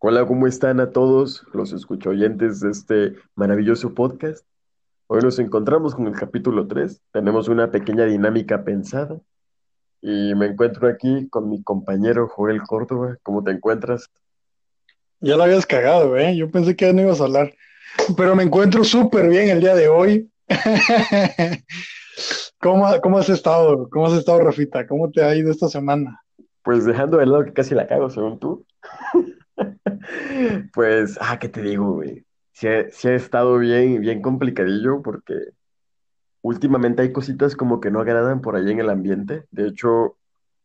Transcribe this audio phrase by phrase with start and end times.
[0.00, 4.46] Hola, ¿cómo están a todos los escuchoyentes de este maravilloso podcast?
[5.08, 7.00] Hoy nos encontramos con el capítulo 3.
[7.10, 9.18] Tenemos una pequeña dinámica pensada
[10.00, 13.16] y me encuentro aquí con mi compañero Joel Córdoba.
[13.24, 14.08] ¿Cómo te encuentras?
[15.18, 16.36] Ya lo habías cagado, ¿eh?
[16.36, 17.52] Yo pensé que ya no ibas a hablar,
[18.16, 20.30] pero me encuentro súper bien el día de hoy.
[22.60, 23.88] ¿Cómo, ¿Cómo has estado?
[23.90, 24.86] ¿Cómo has estado, Rafita?
[24.86, 26.22] ¿Cómo te ha ido esta semana?
[26.62, 28.64] Pues dejando de lado que casi la cago, según tú.
[30.72, 32.24] Pues, ah, ¿qué te digo, güey?
[32.52, 35.34] Sí, sí ha estado bien, bien complicadillo porque
[36.42, 39.44] últimamente hay cositas como que no agradan por ahí en el ambiente.
[39.50, 40.16] De hecho,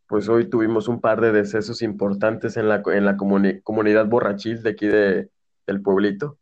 [0.07, 4.63] pues hoy tuvimos un par de decesos importantes en la, en la comuni- comunidad borrachil
[4.63, 5.29] de aquí de,
[5.67, 6.39] del pueblito.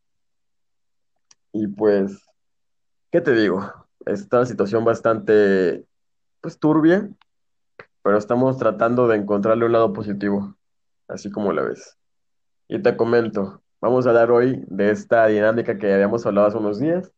[1.53, 2.19] Y pues,
[3.11, 3.71] ¿qué te digo?
[4.05, 5.85] Está una situación bastante,
[6.41, 7.09] pues, turbia,
[8.03, 10.57] pero estamos tratando de encontrarle un lado positivo,
[11.09, 11.97] así como la ves.
[12.73, 16.79] Y te comento, vamos a hablar hoy de esta dinámica que habíamos hablado hace unos
[16.79, 17.11] días.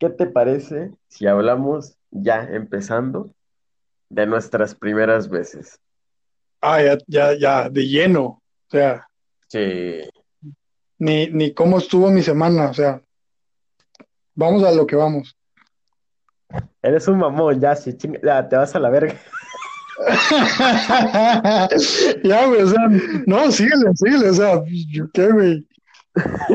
[0.00, 3.30] ¿Qué te parece si hablamos ya empezando
[4.08, 5.78] de nuestras primeras veces?
[6.60, 8.24] Ah, ya, ya, ya, de lleno.
[8.24, 9.06] O sea,
[9.46, 10.00] Sí,
[10.98, 12.70] ni, ni cómo estuvo mi semana.
[12.70, 13.00] O sea,
[14.34, 15.36] vamos a lo que vamos.
[16.82, 19.14] eres un mamón, ya, sí, chinga- ya, te vas a la verga.
[22.24, 22.88] Ya, güey, o sea,
[23.26, 25.66] no, síguele, síguele, o sea, ¿yo ¿qué, güey?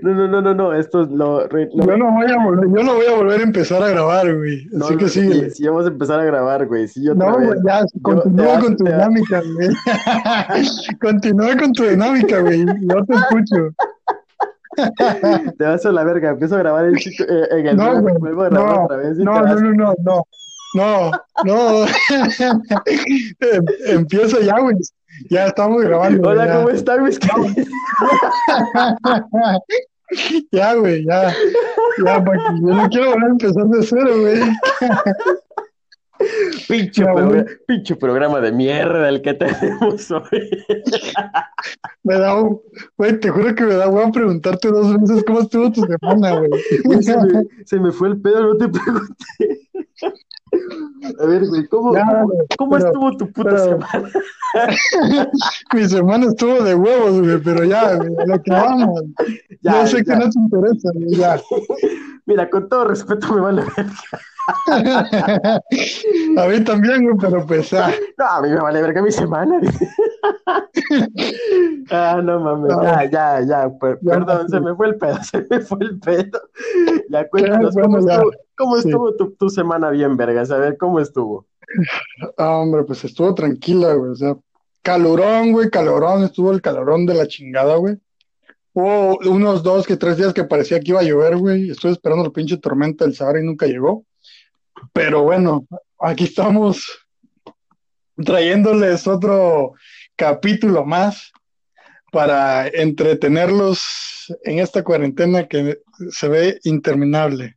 [0.00, 2.82] No, no, no, no, no, esto es lo, lo- Yo no voy a volver, yo
[2.82, 4.66] no voy a volver a empezar a grabar, güey.
[4.72, 5.50] no, Así no, que sí, síguele.
[5.50, 7.46] sí, vamos a empezar a grabar, güey, sí, otra No, vez.
[7.48, 9.68] güey, ya, continúa con tu dinámica, güey.
[11.00, 12.64] Continúa con tu dinámica, güey.
[12.64, 13.74] Yo te escucho.
[15.58, 18.18] te vas a la verga, empiezo a grabar el chico, eh, en el No, nuevo,
[18.18, 19.60] güey, vuelvo a grabar no, otra vez y te no, vas.
[19.60, 20.22] no, no, no, no,
[20.76, 21.10] no,
[21.44, 21.86] no.
[23.40, 24.76] Em- Empieza ya, güey.
[25.30, 26.56] Ya estamos grabando, Hola, ya.
[26.56, 27.52] ¿cómo están mis queridos?
[30.52, 31.34] Ya, güey, ya.
[32.04, 34.40] Ya, Paqui, yo no quiero volver a empezar de cero, güey.
[36.68, 37.44] Pinche, Ya, progr- güey.
[37.66, 40.64] pinche programa de mierda el que tenemos hoy.
[42.04, 42.60] Me da un,
[42.96, 46.50] güey, te juro que me da huevo preguntarte dos veces cómo estuvo tu semana, güey.
[46.84, 49.65] Güey, se me, se me fue el pedo, no te pregunté.
[51.20, 54.10] A ver, güey, ¿cómo, Ya, cómo, güey, cómo pero- estuvo tu puta pero- semana?
[55.74, 59.02] Mi semana estuvo de huevos, güey, pero ya, güey, lo que vamos.
[59.62, 60.04] Ya, Yo sé ya.
[60.04, 61.40] que no te interesa, güey, ya.
[62.26, 63.92] Mira, con todo respeto me vale verga.
[66.38, 69.60] A mí también, güey, pero pues, ah, No, a mí me vale verga mi semana.
[71.90, 72.82] Ah, no mames, No.
[72.82, 75.98] ya, ya, ya, per- Ya, perdón, se me fue el pedo, se me fue el
[76.00, 76.40] pedo.
[77.10, 78.14] Ya cuéntanos, bueno, ¿cómo ya.
[78.14, 78.88] estuvo, cómo Sí.
[78.88, 80.50] estuvo tu, tu semana bien, vergas?
[80.50, 81.46] A ver, ¿cómo estuvo?
[82.38, 84.36] ah, hombre, pues estuvo tranquila, güey, o sea,
[84.82, 87.96] calorón, güey, calorón, estuvo el calorón de la chingada, güey.
[88.72, 92.24] Hubo unos dos que tres días que parecía que iba a llover, güey, estuve esperando
[92.24, 94.04] la pinche tormenta del Sahara y nunca llegó.
[94.92, 95.66] Pero bueno,
[96.00, 97.06] aquí estamos
[98.16, 99.74] trayéndoles otro
[100.16, 101.32] capítulo más
[102.12, 105.78] para entretenerlos en esta cuarentena que
[106.10, 107.56] se ve interminable.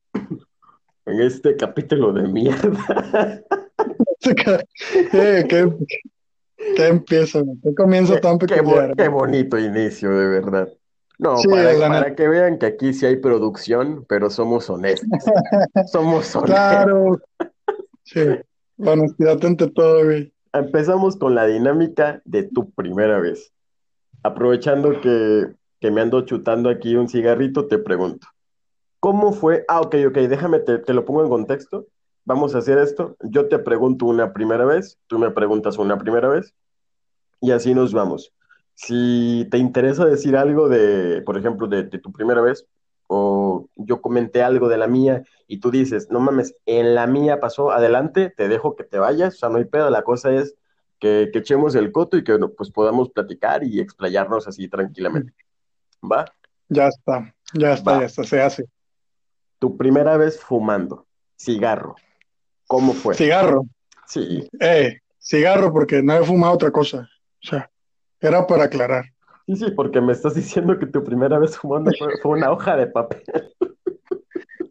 [1.06, 3.42] En este capítulo de mierda.
[4.22, 5.70] ¿Qué, qué,
[6.76, 7.40] qué empieza?
[7.40, 7.58] güey?
[7.64, 8.48] ¿Qué comienza Qué, tan qué
[8.98, 10.68] qué bonito inicio, de verdad.
[11.20, 15.10] No, Sí, para, que vean que aquí sí hay producción, pero somos honestos.
[15.92, 16.44] Somos honestos.
[16.44, 17.20] Claro,
[18.04, 18.22] sí,
[18.78, 20.34] honestidad ante todo, güey.
[20.54, 23.52] Empezamos con la dinámica de tu primera vez.
[24.24, 28.26] Aprovechando que, que me ando chutando aquí un cigarrito, te pregunto,
[29.02, 29.66] ¿cómo fue?
[29.68, 31.88] Ah, ok, ok, déjame, te, te lo pongo en contexto.
[32.24, 33.18] Vamos a hacer esto.
[33.24, 36.54] Yo te pregunto una primera vez, tú me preguntas una primera vez,
[37.42, 38.34] y así nos vamos.
[38.82, 42.66] Si te interesa decir algo de, por ejemplo, de, de tu primera vez,
[43.08, 47.42] o yo comenté algo de la mía, y tú dices, no mames, en la mía
[47.42, 50.56] pasó, adelante, te dejo que te vayas, o sea, no hay pedo, la cosa es
[50.98, 55.34] que, que echemos el coto y que pues podamos platicar y explayarnos así tranquilamente.
[56.02, 56.26] ¿Va?
[56.70, 58.00] Ya está, ya está, Va.
[58.00, 58.66] ya está, se hace.
[59.60, 61.06] Tu primera vez fumando,
[61.38, 61.96] cigarro,
[62.66, 63.16] ¿cómo fue?
[63.16, 63.66] Cigarro,
[64.08, 67.08] Sí, eh, cigarro porque no he fumado otra cosa.
[67.44, 67.70] O sea,
[68.22, 69.06] era para aclarar.
[69.48, 72.76] sí, sí, porque me estás diciendo que tu primera vez fumando fue, fue una hoja
[72.76, 73.24] de papel.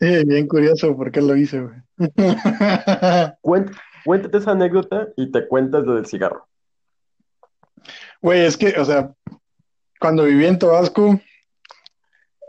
[0.01, 1.75] Eh, bien curioso por qué lo hice, güey.
[3.43, 6.47] Cuént- cuéntate esa anécdota y te cuentas lo del cigarro.
[8.23, 9.13] Güey, es que, o sea,
[9.99, 11.21] cuando viví en Tabasco,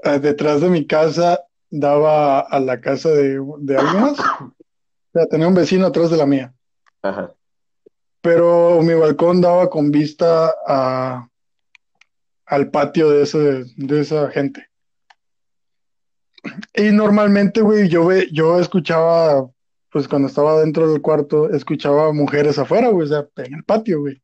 [0.04, 1.42] eh, detrás de mi casa
[1.72, 4.20] daba a la casa de, de alguien más.
[5.12, 6.54] O sea, tenía un vecino atrás de la mía.
[7.02, 7.34] Ajá.
[8.22, 11.28] Pero mi balcón daba con vista a,
[12.46, 14.68] al patio de, ese, de esa gente.
[16.74, 19.50] Y normalmente, güey, yo, yo escuchaba,
[19.92, 24.02] pues cuando estaba dentro del cuarto, escuchaba mujeres afuera, güey, o sea, en el patio,
[24.02, 24.22] güey.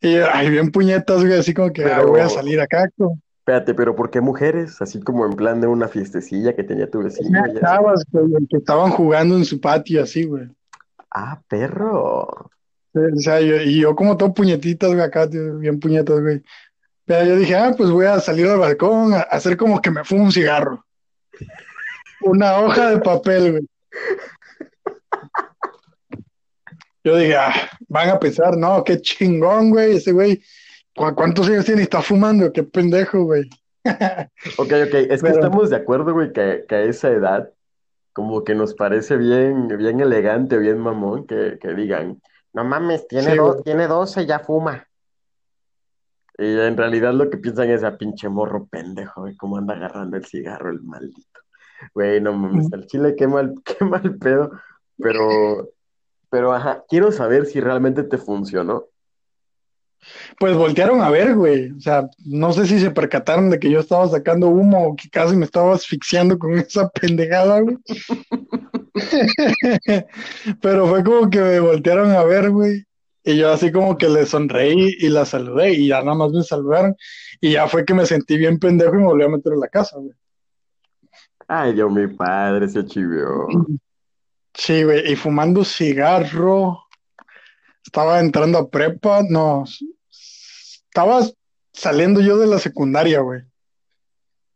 [0.00, 2.88] Y ay, bien puñetas, güey, así como que Pero- voy a salir acá.
[2.96, 3.16] güey.
[3.38, 4.80] Espérate, pero ¿por qué mujeres?
[4.80, 7.40] Así como en plan de una fiestecilla que tenía tu vecino.
[7.60, 10.48] Chavas, güey, que estaban jugando en su patio, así, güey.
[11.14, 12.50] Ah, perro.
[12.94, 16.42] O sea, yo- y yo como todo puñetitas, güey, acá, tío, bien puñetas, güey.
[17.04, 20.04] Pero yo dije, ah, pues voy a salir al balcón a hacer como que me
[20.04, 20.84] fumo un cigarro.
[22.22, 23.66] Una hoja de papel, güey.
[27.04, 27.52] Yo dije, ah,
[27.88, 30.40] van a pensar, no, qué chingón, güey, ese güey.
[30.94, 32.52] ¿cu- ¿Cuántos años tiene y está fumando?
[32.52, 33.48] Qué pendejo, güey.
[34.58, 37.50] Ok, ok, es que Pero- estamos de acuerdo, güey, que, que a esa edad,
[38.12, 42.20] como que nos parece bien, bien elegante, bien mamón, que, que digan,
[42.52, 44.86] no mames, tiene, Sí, do- tiene 12, ya fuma.
[46.38, 50.16] Y en realidad lo que piensan es a pinche morro pendejo, güey, cómo anda agarrando
[50.16, 51.40] el cigarro, el maldito.
[51.94, 54.50] Güey, no mames, al chile, qué mal, qué mal pedo,
[54.98, 55.70] pero,
[56.30, 58.86] pero, ajá, quiero saber si realmente te funcionó.
[60.38, 61.70] Pues voltearon a ver, güey.
[61.70, 65.08] O sea, no sé si se percataron de que yo estaba sacando humo o que
[65.08, 67.78] casi me estaba asfixiando con esa pendejada, güey.
[70.60, 72.84] Pero fue como que me voltearon a ver, güey.
[73.24, 76.42] Y yo así como que le sonreí y la saludé y ya nada más me
[76.42, 76.96] saludaron.
[77.40, 79.68] Y ya fue que me sentí bien pendejo y me volví a meter en la
[79.68, 80.12] casa, güey.
[81.46, 83.46] Ay, Dios, mi padre se chivió.
[84.54, 85.12] Sí, güey.
[85.12, 86.84] Y fumando cigarro.
[87.84, 89.22] Estaba entrando a prepa.
[89.28, 89.64] No.
[90.94, 91.22] Estaba
[91.72, 93.40] saliendo yo de la secundaria, güey.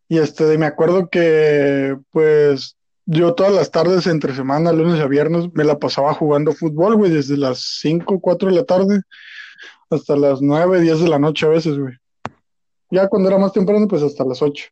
[0.06, 5.48] Y este, me acuerdo que, pues, yo todas las tardes, entre semana, lunes a viernes,
[5.54, 9.00] me la pasaba jugando fútbol, güey, desde las 5, 4 de la tarde
[9.88, 11.94] hasta las 9, 10 de la noche a veces, güey.
[12.90, 14.66] Ya cuando era más temprano, pues hasta las 8.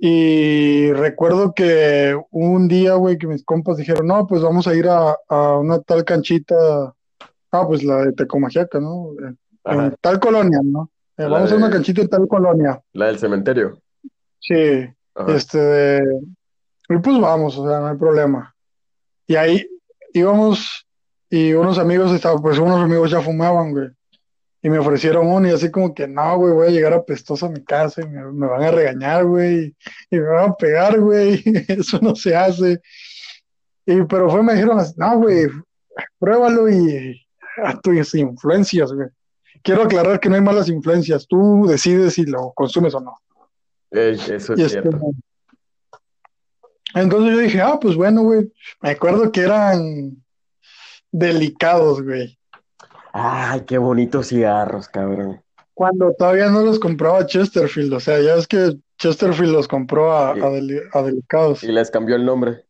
[0.00, 4.86] Y recuerdo que un día, güey, que mis compas dijeron, no, pues vamos a ir
[4.86, 5.16] a,
[5.56, 6.94] una tal canchita,
[7.52, 9.14] ah, pues la de Tecomajiaca, ¿no?
[9.64, 10.90] En tal colonia, ¿no?
[11.16, 12.80] Eh, vamos a una de- canchita en tal colonia.
[12.92, 13.78] la del cementerio.
[14.40, 15.34] Sí, Ajá.
[15.36, 16.20] este, de-
[16.88, 18.54] y pues vamos, o sea, no hay problema.
[19.26, 19.66] Y ahí
[20.12, 20.86] íbamos
[21.30, 23.88] y unos amigos estaban, pues unos amigos ya fumaban, güey.
[24.64, 27.50] Y me ofrecieron uno y así como que, no, güey, voy a llegar apestoso a
[27.50, 29.74] mi casa y me, me van a regañar, güey,
[30.10, 32.80] y me van a pegar, güey, eso no se hace.
[33.86, 35.46] Y pero fue, me dijeron, así, no, güey,
[36.18, 37.20] pruébalo y
[37.64, 39.08] a tus influencias, güey.
[39.62, 43.14] Quiero aclarar que no hay malas influencias, tú decides si lo consumes o no.
[43.90, 44.98] Ey, eso es Y este, cierto.
[46.94, 48.52] entonces yo dije, ah, pues bueno, güey.
[48.80, 50.22] Me acuerdo que eran
[51.10, 52.38] delicados, güey.
[53.12, 55.42] Ay, qué bonitos cigarros, cabrón.
[55.74, 60.34] Cuando todavía no los compraba Chesterfield, o sea, ya es que Chesterfield los compró a,
[60.34, 60.40] Sí.
[60.40, 61.62] a deli- a delicados.
[61.64, 62.64] Y les cambió el nombre.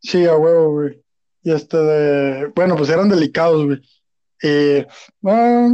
[0.00, 1.02] Sí, a huevo, güey.
[1.42, 3.80] Y este de, bueno, pues eran delicados, güey.
[4.42, 4.84] Y,
[5.26, 5.70] ah,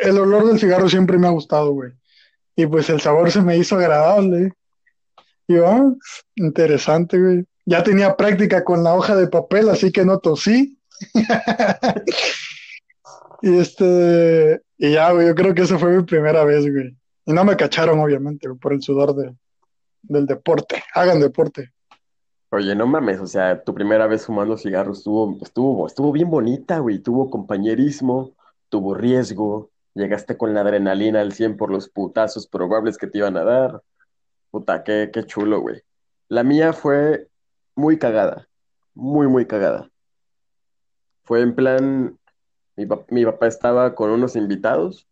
[0.00, 1.92] el olor del cigarro siempre me ha gustado, güey.
[2.54, 4.52] Y pues el sabor se me hizo agradable.
[5.48, 5.92] Y ah,
[6.36, 7.44] interesante, güey.
[7.64, 10.78] Ya tenía práctica con la hoja de papel, así que no tosí.
[13.42, 16.96] Y este, y ya, güey, yo creo que esa fue mi primera vez, güey.
[17.26, 19.34] Y no me cacharon, obviamente, por el sudor de,
[20.02, 20.82] del deporte.
[20.94, 21.72] Hagan deporte.
[22.50, 26.78] Oye, no mames, o sea, tu primera vez fumando cigarros estuvo, estuvo, estuvo bien bonita,
[26.78, 27.00] güey.
[27.00, 28.34] Tuvo compañerismo,
[28.68, 33.36] tuvo riesgo, llegaste con la adrenalina al 100 por los putazos probables que te iban
[33.36, 33.82] a dar.
[34.50, 35.82] Puta, qué, qué chulo, güey.
[36.28, 37.28] La mía fue
[37.74, 38.48] muy cagada,
[38.94, 39.90] muy, muy cagada.
[41.24, 42.18] Fue en plan,
[42.76, 45.06] mi, mi papá estaba con unos invitados.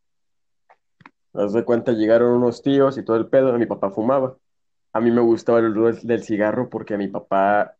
[1.32, 4.36] Haz de cuenta, llegaron unos tíos y todo el pedo, mi papá fumaba.
[4.92, 7.76] A mí me gustaba el olor del cigarro porque mi papá,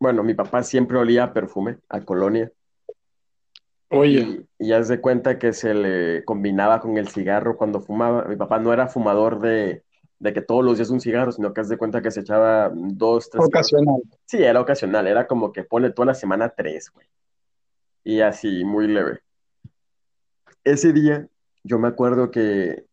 [0.00, 2.50] bueno, mi papá siempre olía a perfume, a colonia.
[3.90, 8.24] Oye, Y, y haz de cuenta que se le combinaba con el cigarro cuando fumaba.
[8.24, 9.82] Mi papá no era fumador de,
[10.20, 12.70] de que todos los días un cigarro, sino que haz de cuenta que se echaba
[12.72, 13.44] dos, tres.
[13.44, 14.02] ocasional.
[14.26, 17.06] Sí, era ocasional, era como que pone toda la semana tres, güey.
[18.04, 19.20] Y así, muy leve.
[20.62, 21.26] Ese día,
[21.64, 22.84] yo me acuerdo que,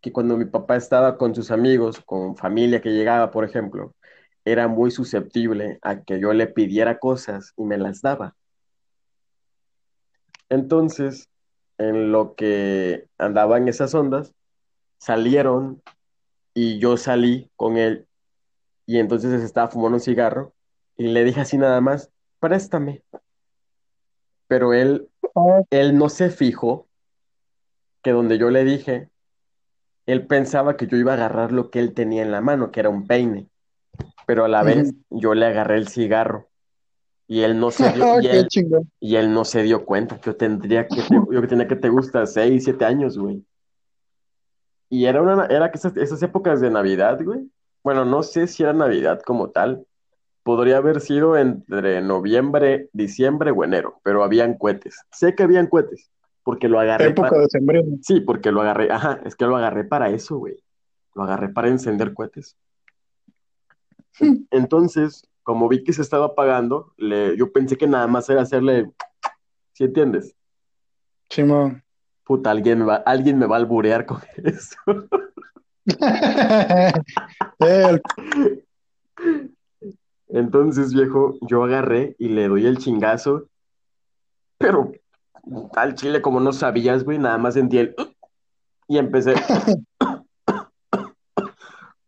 [0.00, 3.94] que cuando mi papá estaba con sus amigos, con familia que llegaba, por ejemplo,
[4.44, 8.36] era muy susceptible a que yo le pidiera cosas y me las daba.
[10.48, 11.28] Entonces,
[11.78, 14.34] en lo que andaba en esas ondas,
[14.98, 15.82] salieron
[16.54, 18.06] y yo salí con él
[18.86, 20.54] y entonces estaba fumando un cigarro
[20.96, 22.10] y le dije así nada más,
[22.40, 23.02] préstame.
[24.48, 26.88] Pero él, Ah, él no se fijó
[28.02, 29.10] que donde yo le dije,
[30.06, 32.80] él pensaba que yo iba a agarrar lo que él tenía en la mano, que
[32.80, 33.48] era un peine,
[34.26, 36.48] pero a la vez yo le agarré el cigarro
[37.28, 38.90] y él no se dio, y él, chingón.
[39.00, 41.76] y él no se dio cuenta que yo tendría que, te- yo que tenía que
[41.76, 43.44] te gusta, seis, siete años, güey.
[44.88, 47.50] Y era una, era que esas, esas épocas de Navidad, güey.
[47.82, 49.84] Bueno, no sé si era Navidad como tal.
[50.44, 55.00] Podría haber sido entre noviembre, diciembre o enero, pero habían cohetes.
[55.10, 56.08] Sé que habían cohetes,
[56.44, 57.42] porque lo agarré Época para...
[57.42, 57.98] de sembrino.
[58.02, 60.56] Sí, porque lo agarré, ajá, es que lo agarré para eso, güey.
[61.16, 62.56] Lo agarré para encender cohetes.
[64.50, 68.90] Entonces, como vi que se estaba apagando, le, yo pensé que nada más era hacerle,
[69.74, 70.34] ¿sí entiendes?
[71.30, 71.84] Simón.
[72.24, 74.76] Puta, alguien me va, alguien me va a alburear con eso.
[77.60, 78.02] El-
[80.28, 83.46] Entonces, viejo, yo agarré y le doy el chingazo,
[84.58, 84.90] pero
[85.76, 87.94] al chile, como no sabías, güey, nada más sentí el...
[88.88, 89.34] Y empecé...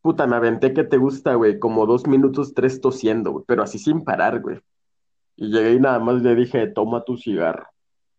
[0.00, 3.78] Puta, me aventé que te gusta, güey, como dos minutos, tres tosiendo, güey, pero así
[3.78, 4.60] sin parar, güey.
[5.36, 7.66] Y llegué y nada más le dije, toma tu cigarro.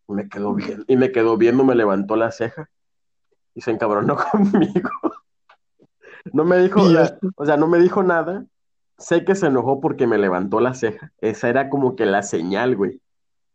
[0.08, 2.70] Y me quedó bien, y me quedó viendo, me levantó la ceja
[3.54, 4.90] y se encabronó conmigo.
[6.34, 7.30] No me dijo, sea, esto.
[7.36, 8.46] o sea, no me dijo nada.
[8.98, 11.14] Sé que se enojó porque me levantó la ceja.
[11.20, 13.02] Esa era como que la señal, güey,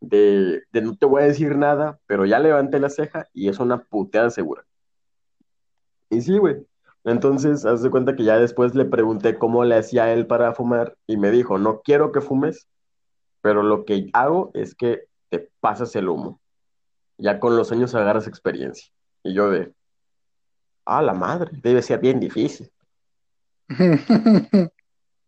[0.01, 3.59] de, de no te voy a decir nada, pero ya levanté la ceja y es
[3.59, 4.65] una puteada segura.
[6.11, 6.67] Y sí, güey.
[7.05, 10.97] Entonces, haz de cuenta que ya después le pregunté cómo le hacía él para fumar
[11.07, 12.67] y me dijo, no quiero que fumes,
[13.43, 16.41] pero lo que hago es que te pasas el humo.
[17.19, 18.91] Ya con los años agarras experiencia.
[19.23, 19.73] Y yo de,
[20.87, 22.71] ah, la madre, debe ser bien difícil.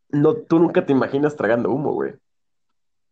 [0.08, 2.14] No, tú nunca te imaginas tragando humo, güey.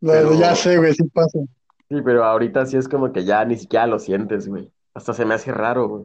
[0.00, 1.40] Pero- Ya sé, güey, sí pasa.
[1.88, 4.70] Sí, pero ahorita sí es como que ya ni siquiera lo sientes, güey.
[4.94, 6.04] Hasta se me hace raro, güey.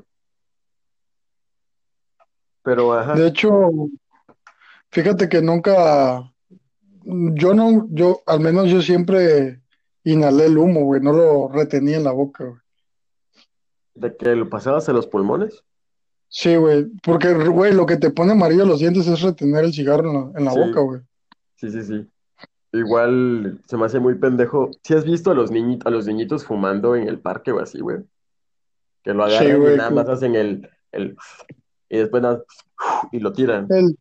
[2.69, 3.15] Pero, ajá.
[3.15, 3.49] De hecho,
[4.91, 6.31] fíjate que nunca,
[7.03, 9.59] yo no, yo, al menos yo siempre
[10.03, 12.59] inhalé el humo, güey, no lo retenía en la boca, güey.
[13.95, 15.63] ¿De que lo pasabas a los pulmones?
[16.27, 20.07] Sí, güey, porque, güey, lo que te pone amarillo los dientes es retener el cigarro
[20.07, 20.59] en la, en la Sí.
[20.59, 21.01] boca, güey.
[21.55, 22.07] Sí, sí, sí.
[22.71, 24.69] Igual se me hace muy pendejo.
[24.83, 27.79] ¿Sí has visto a los niñitos, a los niñitos fumando en el parque o así,
[27.79, 27.97] güey?
[29.01, 31.17] Que lo Sí, agarran y güey, nada más hacen el, el
[31.89, 32.43] y después nada,
[33.11, 33.67] y lo tiran.
[33.69, 33.97] El,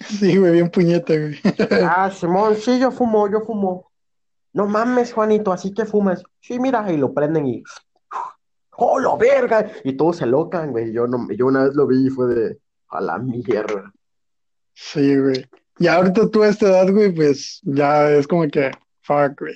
[0.00, 1.38] sí, güey, bien puñeta, güey.
[1.84, 3.90] Ah, Simón, sí, yo fumo, yo fumo.
[4.52, 6.22] No mames, Juanito, así que fumas.
[6.40, 7.62] Sí, mira, y lo prenden y.
[8.80, 9.70] ¡Oh, la verga!
[9.84, 10.92] Y todos se locan, güey.
[10.92, 12.58] Yo, no, yo una vez lo vi y fue de.
[12.90, 13.92] A la mierda.
[14.72, 15.44] Sí, güey.
[15.78, 18.70] Y ahorita tú a esta edad, güey, pues ya es como que,
[19.02, 19.54] fuck, güey,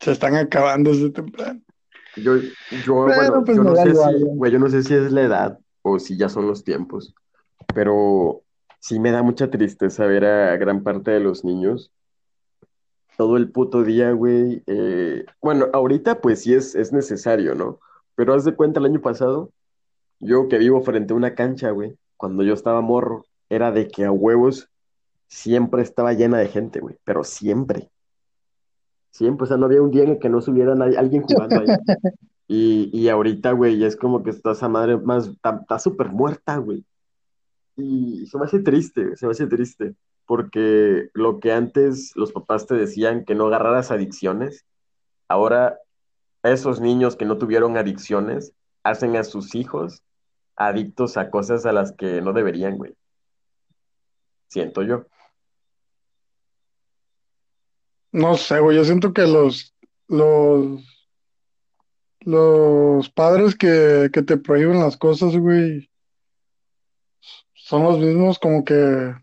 [0.00, 1.60] se están acabando desde temprano.
[2.16, 2.50] Yo, yo,
[2.84, 5.22] Pero, bueno, pues, yo no sé igual, si, güey, yo no sé si es la
[5.22, 7.14] edad o si ya son los tiempos,
[7.74, 8.42] pero
[8.80, 11.92] sí me da mucha tristeza ver a gran parte de los niños
[13.16, 14.62] todo el puto día, güey.
[14.66, 17.78] eh, bueno, ahorita pues sí es, es necesario, ¿no?
[18.16, 19.50] Pero haz de cuenta el año pasado,
[20.18, 24.04] yo que vivo frente a una cancha, güey, cuando yo estaba morro, era de que
[24.04, 24.68] a huevos
[25.28, 27.90] siempre estaba llena de gente, güey, pero siempre.
[29.10, 31.60] Siempre, o sea, no había un día en el que no subiera nadie- alguien jugando
[31.60, 31.66] ahí.
[32.46, 36.84] Y, y ahorita, güey, es como que está esa madre más, está súper muerta, güey.
[37.76, 39.94] Y se me hace triste, se me hace triste,
[40.26, 44.64] porque lo que antes los papás te decían que no agarraras adicciones,
[45.28, 45.78] ahora
[46.42, 50.02] esos niños que no tuvieron adicciones hacen a sus hijos
[50.56, 52.94] adictos a cosas a las que no deberían, güey.
[54.48, 55.06] Siento yo.
[58.12, 59.74] No sé, güey, yo siento que los,
[60.06, 60.93] los,
[62.24, 65.90] los padres que, que te prohíben las cosas, güey,
[67.54, 69.14] son los mismos como que,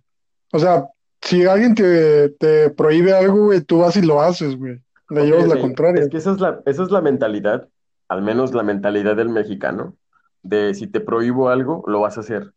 [0.52, 0.88] o sea,
[1.22, 5.48] si alguien te, te prohíbe algo, güey, tú vas y lo haces, güey, le llevas
[5.48, 6.02] la contraria.
[6.04, 7.70] Es que esa es la, esa es la mentalidad,
[8.08, 9.96] al menos la mentalidad del mexicano,
[10.44, 12.54] de si te prohíbo algo, lo vas a hacer.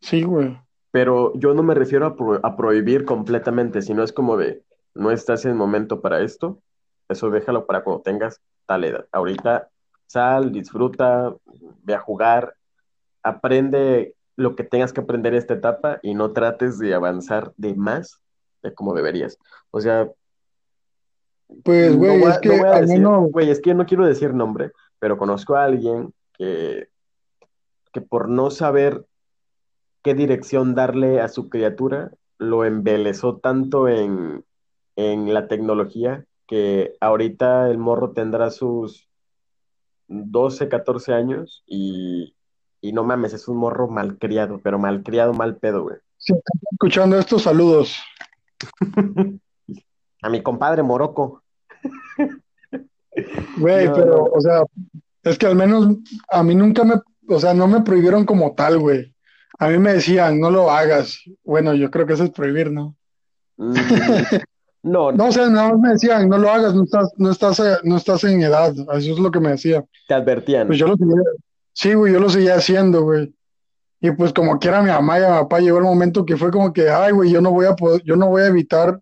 [0.00, 0.58] Sí, güey.
[0.92, 4.62] Pero yo no me refiero a, pro- a prohibir completamente, sino es como de,
[4.94, 6.62] no estás en momento para esto,
[7.08, 9.06] eso déjalo para cuando tengas tal edad.
[9.12, 9.68] Ahorita
[10.06, 11.34] sal, disfruta,
[11.82, 12.54] ve a jugar,
[13.22, 17.74] aprende lo que tengas que aprender en esta etapa y no trates de avanzar de
[17.74, 18.20] más
[18.62, 19.38] de como deberías.
[19.70, 20.08] O sea,
[21.62, 24.34] Pues, no güey, a- es que no al menos, güey, es que no quiero decir
[24.34, 26.88] nombre, pero conozco a alguien que,
[27.92, 29.04] que por no saber
[30.02, 34.44] qué dirección darle a su criatura, lo embelezó tanto en,
[34.96, 39.08] en la tecnología que ahorita el morro tendrá sus
[40.08, 42.34] 12, 14 años y,
[42.80, 45.96] y no mames, es un morro malcriado, pero malcriado, mal pedo, güey.
[46.18, 47.96] Si estás escuchando estos saludos.
[50.22, 51.42] A mi compadre Morocco.
[53.56, 54.24] Güey, No, pero, no.
[54.24, 54.62] o sea,
[55.22, 55.88] es que al menos
[56.30, 56.94] a mí nunca me,
[57.28, 59.14] o sea, no me prohibieron como tal, güey.
[59.58, 61.22] A mí me decían, no lo hagas.
[61.42, 62.94] Bueno, yo creo que eso es prohibir, ¿no?
[63.56, 63.72] Mm,
[64.86, 67.58] no, No, o sea, nada más me decían, no lo hagas, no estás, no estás,
[67.60, 68.72] eh, no estás en edad.
[68.72, 69.84] Eso es lo que me decía.
[70.06, 70.68] te advertían.
[70.68, 71.22] Pues yo lo seguía,
[71.72, 73.34] sí, güey, yo lo seguía haciendo, güey.
[74.00, 76.72] Y pues como quiera mi mamá y mi papá llegó el momento que fue como
[76.72, 79.00] que, ay, güey, yo no voy a poder, yo no voy a evitar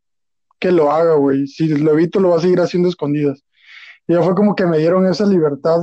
[0.59, 1.47] que lo haga, güey.
[1.47, 3.45] Si lo evito, lo va a seguir haciendo escondidas.
[4.09, 5.81] Y ya fue como que me dieron esa libertad.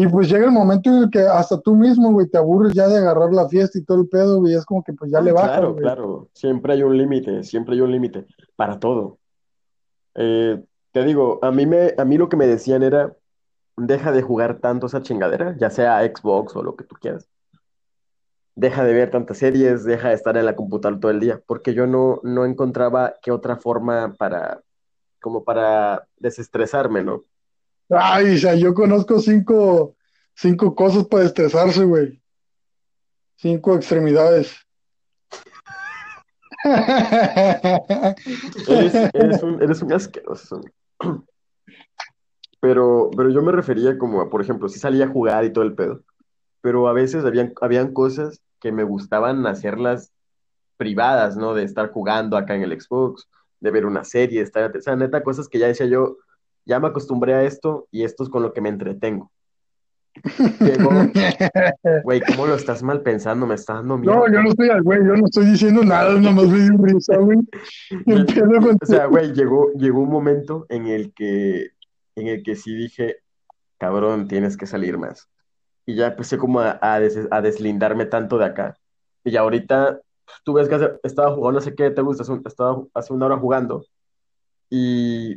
[0.00, 2.88] Y pues llega el momento en el que hasta tú mismo, güey, te aburres ya
[2.88, 4.54] de agarrar la fiesta y todo el pedo, güey.
[4.54, 5.82] Es como que pues ya Ah, le bajas, claro, güey.
[5.82, 6.28] claro.
[6.32, 8.24] Siempre hay un límite, siempre hay un límite
[8.56, 9.18] para todo.
[10.14, 13.14] Eh, te digo, a mí me, a mí lo que me decían era,
[13.76, 17.28] deja de jugar tanto esa chingadera, ya sea Xbox o lo que tú quieras.
[18.54, 21.74] Deja de ver tantas series, deja de estar en la computadora todo el día, porque
[21.74, 24.62] yo no, no encontraba qué otra forma para,
[25.20, 27.24] como para desestresarme, ¿no?
[27.90, 29.96] Ay, o sea, yo conozco cinco,
[30.34, 32.22] cinco cosas para estresarse, güey.
[33.36, 34.54] Cinco extremidades.
[38.68, 40.60] Eres, eres un, eres un asqueroso.
[42.60, 45.64] Pero, pero yo me refería como a, por ejemplo, si salía a jugar y todo
[45.64, 46.02] el pedo,
[46.60, 50.12] pero a veces habían, habían cosas que me gustaban hacerlas
[50.76, 51.54] privadas, ¿no?
[51.54, 53.26] De estar jugando acá en el Xbox,
[53.60, 56.18] de ver una serie, estar, o sea, neta, cosas que ya decía yo,
[56.70, 59.30] ya me acostumbré a esto y esto es con lo que me entretengo.
[60.60, 60.90] Llegó,
[62.04, 63.46] güey, ¿cómo lo estás mal pensando?
[63.46, 64.14] Me está dando miedo.
[64.14, 67.16] No, yo no estoy al güey, yo no estoy diciendo nada, nomás me dio risa,
[67.16, 67.38] güey.
[68.82, 71.70] O sea, güey, llegó, llegó un momento en el que,
[72.16, 73.16] en el que sí dije,
[73.78, 75.28] cabrón, tienes que salir más.
[75.86, 78.76] Y ya empecé como a, a des- a deslindarme tanto de acá.
[79.24, 80.00] Y ya ahorita,
[80.44, 83.36] tú ves que hace- estaba jugando, no sé qué te gusta, estaba hace una hora
[83.38, 83.84] jugando.
[84.68, 85.36] Y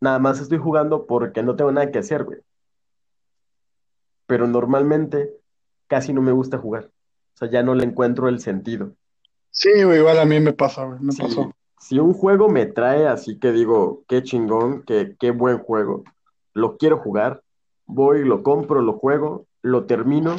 [0.00, 2.40] nada más estoy jugando porque no tengo nada que hacer, güey.
[4.26, 5.34] Pero normalmente
[5.86, 6.90] casi no me gusta jugar.
[7.34, 8.92] O sea, ya no le encuentro el sentido.
[9.50, 11.52] Sí, güey, igual a mí me pasa, güey, me pasó.
[11.80, 16.04] si un juego me trae así que digo, qué chingón, qué, qué buen juego,
[16.52, 17.42] lo quiero jugar,
[17.86, 20.36] voy, lo compro, lo juego, lo termino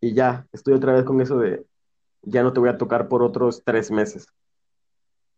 [0.00, 1.64] y ya, estoy otra vez con eso de,
[2.22, 4.26] ya no te voy a tocar por otros tres meses,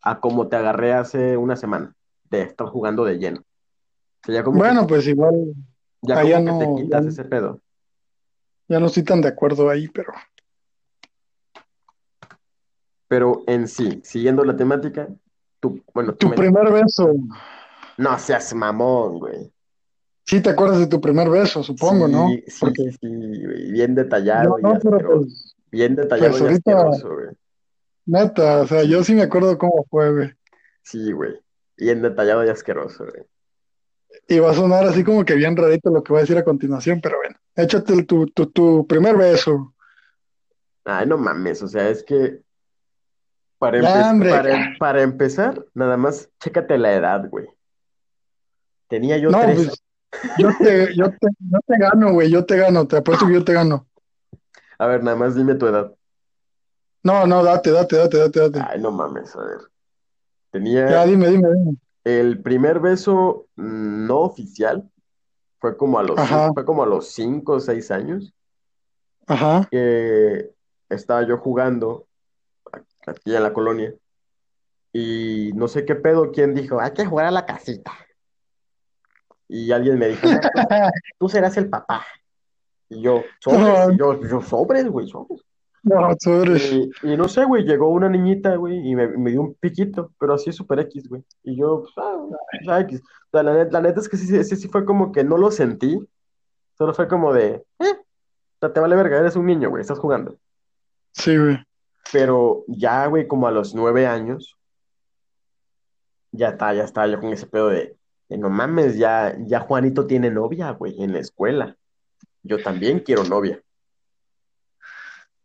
[0.03, 1.95] a como te agarré hace una semana,
[2.31, 3.41] de estar jugando de lleno.
[3.41, 5.55] O sea, ya como que, Bueno, pues igual,
[6.03, 7.61] ya como que te no, quitas ya, ese pedo.
[8.69, 10.13] ya no estoy tan de acuerdo ahí, pero
[13.09, 15.09] Pero en sí, siguiendo la temática,
[15.59, 16.37] tú, bueno, tu me...
[16.37, 17.13] primer beso,
[17.99, 19.53] No seas mamón, güey.
[20.25, 22.29] sí te acuerdas de tu primer beso, supongo, ¿no?
[22.29, 22.99] Sí, sí, Porque sí,
[23.45, 25.19] güey, bien detallado y no, pero asqueroso.
[25.21, 27.29] pues, Bien detallado pues y ahorita, asqueroso, güey.
[28.07, 30.31] neta, o sea, yo sí me acuerdo cómo fue, güey.
[30.83, 31.35] Sí, güey.
[31.81, 33.25] Bien detallado y asqueroso, güey.
[34.29, 36.45] Y va a sonar así como que bien rarito lo que voy a decir a
[36.45, 39.75] continuación, pero bueno, échate tu, tu, tu primer beso.
[40.85, 42.43] Ay, no mames, o sea, es que
[43.59, 47.47] para, empe- hombre, para empezar, nada más, chécate la edad, güey.
[48.89, 49.55] Tenía yo No, tres.
[49.55, 49.83] pues
[50.37, 53.45] yo te, yo te, yo te gano, güey, yo te gano, te apuesto que yo
[53.45, 53.87] te gano.
[54.79, 55.95] A ver, nada más dime tu edad.
[57.03, 58.61] No, no, date, date, date, date, date.
[58.69, 59.59] Ay, no mames, a ver.
[60.53, 61.77] Ya, Tenía dime, dime, dime.
[62.05, 64.89] el primer beso mm, no oficial,
[65.59, 68.33] fue como a los, Ajá, fue como a los cinco o seis años,
[69.27, 69.69] ajá.
[69.71, 70.51] que
[70.89, 72.07] estaba yo jugando
[73.07, 73.95] aquí en la colonia.
[74.93, 77.93] Y no sé qué pedo, quién dijo, hay que jugar a la casita.
[79.47, 80.41] Y alguien me dijo, "No,
[81.19, 82.05] tú, serás el papá.
[82.89, 85.43] Y yo, sobres, y yo, yo, sobres, güey, sobres.
[85.83, 86.73] No, tú eres.
[86.73, 90.13] Y, y no sé, güey, llegó una niñita, güey, y me, me dio un piquito,
[90.19, 91.25] pero así súper X, güey.
[91.43, 91.95] Y yo, pues,
[92.69, 93.01] ah, X.
[93.01, 95.37] O sea, la, net- la neta es que sí, sí, sí fue como que no
[95.37, 95.99] lo sentí,
[96.77, 97.97] solo fue como de, eh,
[98.61, 100.37] te vale verga, eres un niño, güey, estás jugando.
[101.13, 101.59] Sí, güey.
[102.13, 104.57] Pero ya, güey, como a los nueve años,
[106.33, 107.97] ya está, ya está yo con ese pedo de,
[108.29, 111.77] de, no mames, ya, ya Juanito tiene novia, güey, en la escuela.
[112.43, 113.63] Yo también quiero novia.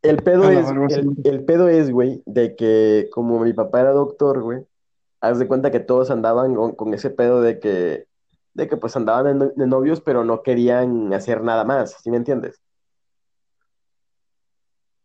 [0.06, 3.82] El pedo A la es, el, el pedo es, güey, de que como mi papá
[3.82, 4.63] era doctor, güey,
[5.22, 8.06] haz de cuenta que todos andaban con, con ese pedo de que,
[8.54, 12.10] de que pues andaban de, no- de novios, pero no querían hacer nada más, ¿sí
[12.12, 12.62] me entiendes?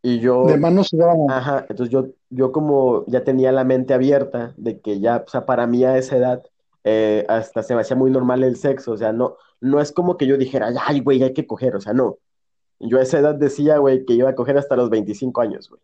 [0.03, 1.29] Y De yo, manos sudaban.
[1.29, 5.45] Ajá, entonces yo, yo como ya tenía la mente abierta de que ya, o sea,
[5.45, 6.43] para mí a esa edad
[6.83, 10.17] eh, hasta se me hacía muy normal el sexo, o sea, no, no es como
[10.17, 12.17] que yo dijera, ay, güey, hay que coger, o sea, no.
[12.83, 15.81] Yo a esa edad decía, güey, que iba a coger hasta los 25 años, güey.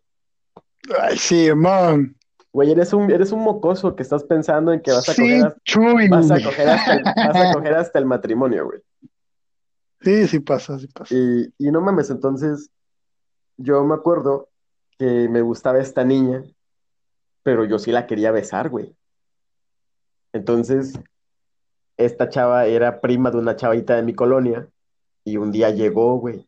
[1.00, 2.16] Ay, sí, man.
[2.52, 5.44] Güey, eres un, eres un mocoso que estás pensando en que vas a Sí, coger
[5.46, 6.08] hasta, Chuy.
[6.08, 8.80] vas a coger hasta el, vas a coger hasta el matrimonio, güey.
[10.00, 11.14] Sí, sí pasa, sí pasa.
[11.14, 12.70] Y, y no mames, entonces
[13.56, 14.48] yo me acuerdo
[14.98, 16.42] que me gustaba esta niña,
[17.42, 18.94] pero yo sí la quería besar, güey.
[20.32, 20.98] Entonces,
[21.96, 24.68] esta chava era prima de una chavita de mi colonia
[25.24, 26.47] y un día llegó, güey,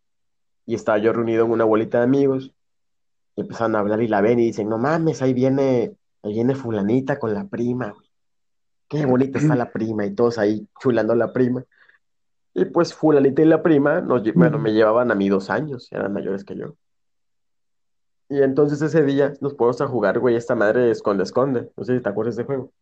[0.70, 2.52] y estaba yo reunido en una bolita de amigos
[3.34, 6.54] y empezaron a hablar y la ven y dicen, no mames, ahí viene, ahí viene
[6.54, 8.08] fulanita con la prima, güey.
[8.88, 11.64] Qué bonita está la prima y todos ahí chulando a la prima.
[12.54, 16.12] Y pues fulanita y la prima, nos, bueno, me llevaban a mí dos años, eran
[16.12, 16.76] mayores que yo.
[18.28, 21.72] Y entonces ese día nos fuimos a jugar, güey, esta madre de esconde-esconde.
[21.76, 22.72] No sé si te acuerdas de ese juego.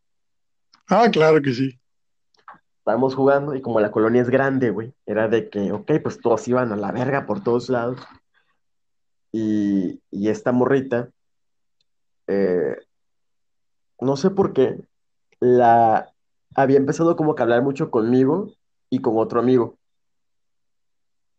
[0.88, 1.81] Ah, claro que sí.
[2.88, 6.48] Estábamos jugando y como la colonia es grande, güey, era de que, ok, pues todos
[6.48, 8.01] iban a la verga por todos lados.
[9.31, 11.11] Y, y esta morrita,
[12.29, 12.79] eh,
[14.01, 14.81] no sé por qué,
[15.38, 16.14] la
[16.55, 18.55] había empezado como que a hablar mucho conmigo
[18.88, 19.77] y con otro amigo.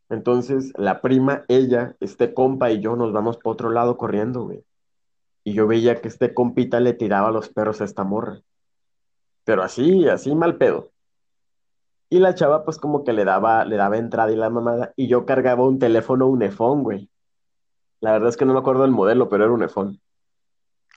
[0.09, 4.63] Entonces, la prima, ella, este compa y yo nos vamos por otro lado corriendo, güey.
[5.43, 8.39] Y yo veía que este compita le tiraba los perros a esta morra.
[9.45, 10.91] Pero así, así mal pedo.
[12.09, 14.93] Y la chava, pues como que le daba, le daba entrada y la mamada.
[14.95, 17.09] Y yo cargaba un teléfono Unifón, güey.
[18.01, 19.99] La verdad es que no me acuerdo del modelo, pero era un Unifón.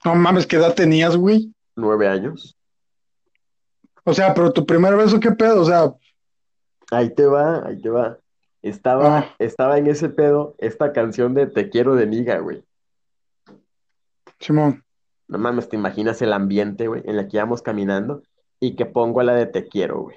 [0.05, 1.55] No mames, ¿qué edad tenías, güey?
[1.77, 2.57] Nueve años.
[4.05, 5.61] O sea, pero tu primer beso, ¿qué pedo?
[5.63, 5.93] O sea,
[6.91, 8.19] Ahí te va, ahí te va.
[8.61, 9.35] Estaba, Ah.
[9.39, 12.65] estaba en ese pedo esta canción de Te quiero de Niga, güey.
[14.41, 14.85] Simón.
[15.29, 18.23] No mames, te imaginas el ambiente, güey, en el que íbamos caminando
[18.61, 20.17] y que pongo la de Te quiero, güey.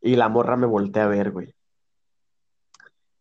[0.00, 1.54] Y la morra me voltea a ver, güey.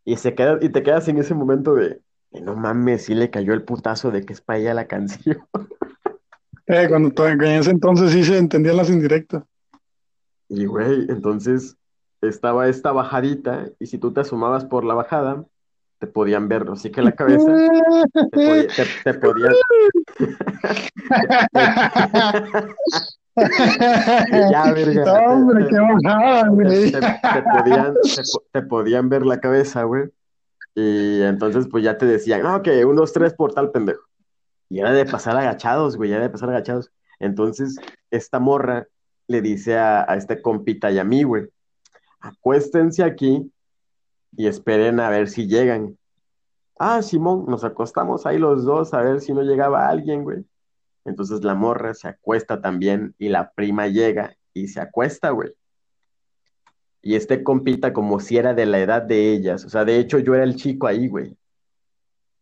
[0.03, 3.31] Y se queda, y te quedas en ese momento de, de, no mames, sí le
[3.31, 5.37] cayó el putazo de que es para ella la canción.
[6.67, 9.43] Eh, cuando en ese entonces sí se entendían las indirectas.
[10.49, 11.77] Y güey, entonces
[12.21, 15.45] estaba esta bajadita y si tú te asomabas por la bajada,
[15.99, 17.55] te podían ver, así que la cabeza
[18.13, 19.53] te podía, te, te podían,
[24.51, 26.91] ya, verga, hombre, qué bajada, güey.
[26.91, 30.09] te- te podían, te, po- te podían ver la cabeza, güey.
[30.73, 34.03] Y entonces, pues ya te decían, no, que un, dos, tres por tal pendejo.
[34.69, 36.91] Y era de pasar agachados, güey, era de pasar agachados.
[37.19, 37.77] Entonces,
[38.11, 38.87] esta morra
[39.27, 41.47] le dice a, a este compita y a mí, güey,
[42.19, 43.51] acuéstense aquí
[44.35, 45.97] y esperen a ver si llegan.
[46.77, 50.43] Ah, Simón, nos acostamos ahí los dos a ver si no llegaba alguien, güey.
[51.05, 55.53] Entonces la morra se acuesta también y la prima llega y se acuesta, güey.
[57.01, 59.63] Y este compita como si era de la edad de ellas.
[59.63, 61.37] O sea, de hecho yo era el chico ahí, güey.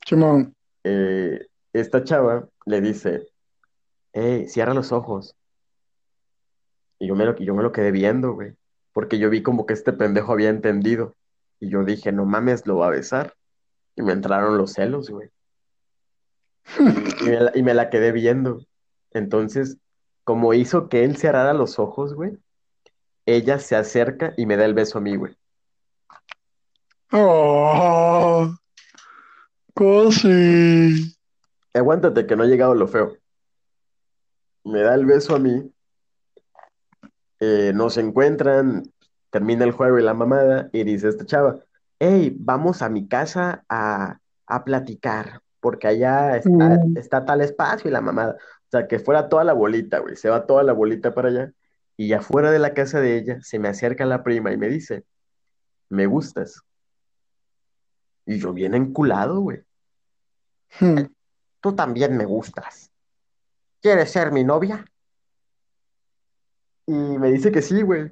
[0.06, 0.56] Simón.
[0.86, 3.28] Eh, esta chava le dice,
[4.13, 5.36] hey, cierra los ojos.
[6.99, 8.54] Y yo me lo, yo me lo quedé viendo, güey.
[8.93, 11.15] Porque yo vi como que este pendejo había entendido.
[11.60, 13.36] Y yo dije, no mames, lo va a besar.
[13.97, 15.30] Y me entraron los celos, güey.
[17.21, 18.65] Y me la, y me la quedé viendo.
[19.12, 19.78] Entonces,
[20.23, 22.38] como hizo que él cerrara los ojos, güey,
[23.26, 25.36] ella se acerca y me da el beso a mí, güey.
[27.12, 28.54] Oh,
[29.76, 31.15] cosi.
[31.73, 33.17] Aguántate que no ha llegado lo feo.
[34.63, 35.69] Me da el beso a mí.
[37.39, 38.84] eh, nos encuentran,
[39.30, 41.60] termina el juego y la mamada, y dice esta chava,
[41.99, 46.97] hey, vamos a mi casa a, a platicar, porque allá está, Mm.
[46.97, 48.34] está tal espacio y la mamada.
[48.34, 51.54] O sea, que fuera toda la bolita, güey, se va toda la bolita para allá,
[51.95, 55.06] y afuera de la casa de ella se me acerca la prima y me dice,
[55.89, 56.62] me gustas.
[58.26, 59.63] Y yo bien enculado, güey.
[60.80, 61.06] Hmm.
[61.62, 62.91] Tú también me gustas.
[63.82, 64.84] ¿Quieres ser mi novia?
[66.88, 68.12] Y me dice que sí, güey.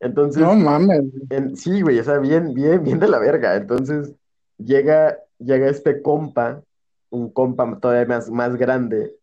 [0.00, 1.02] Entonces, No mames.
[1.30, 3.54] en- sí, güey, o sea, bien, bien, bien de la verga.
[3.54, 4.12] Entonces,
[4.58, 6.62] llega, llega este compa,
[7.10, 9.14] un compa todavía más, más grande,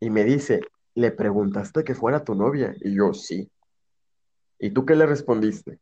[0.00, 0.60] y me dice,
[0.94, 2.74] ¿le preguntaste que fuera tu novia?
[2.80, 3.50] Y yo, sí.
[4.58, 5.78] ¿Y tú qué le respondiste?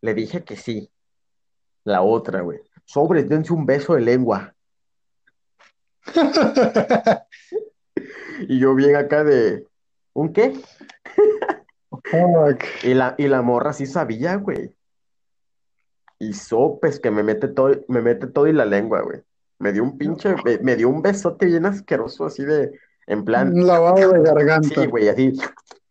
[0.00, 0.90] Le dije que sí.
[1.84, 2.60] La otra, güey.
[2.84, 4.54] Sobres, dense un beso de lengua.
[8.48, 9.66] Y yo bien acá de,
[10.14, 10.54] ¿un qué?
[12.82, 14.74] Y la, y la morra sí sabía, güey.
[16.20, 19.22] Y sopes que me mete todo, me mete todo y la lengua, güey.
[19.58, 22.70] Me dio un pinche, me, me dio un besote bien asqueroso, así de,
[23.10, 24.86] en plan, Un lavado de sí, garganta.
[24.86, 25.32] güey, así,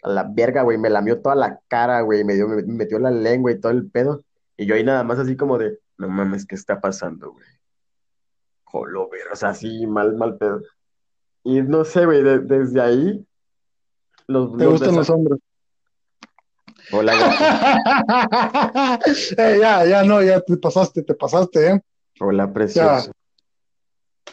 [0.03, 3.11] a la verga, güey, me lamió toda la cara, güey, me, dio, me metió la
[3.11, 4.23] lengua y todo el pedo.
[4.55, 7.45] Y yo ahí nada más así como de, no mames, ¿qué está pasando, güey?
[8.63, 10.61] Jolo, o sea, así, mal, mal pedo.
[11.43, 13.25] Y no sé, güey, desde ahí.
[14.27, 15.39] Los, ¿Te gustan los hombres?
[16.91, 17.13] Hola,
[19.37, 21.81] eh, ya, ya, no, ya te pasaste, te pasaste, ¿eh?
[22.19, 23.11] Hola, precioso.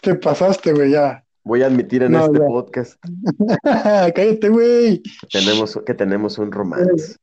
[0.00, 1.22] Te pasaste, güey, ya.
[1.44, 2.94] Voy a admitir en este podcast.
[3.62, 5.02] Cállate, güey.
[5.30, 7.16] Tenemos, que tenemos un romance.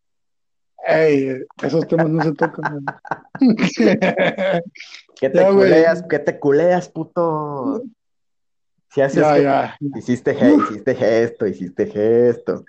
[0.86, 2.86] Ey, esos temas no se tocan.
[5.20, 6.04] ¿Qué te culeas?
[6.10, 7.84] ¿Qué te culeas, puto?
[8.92, 12.64] Si haces ya, hiciste, hiciste gesto, hiciste gesto.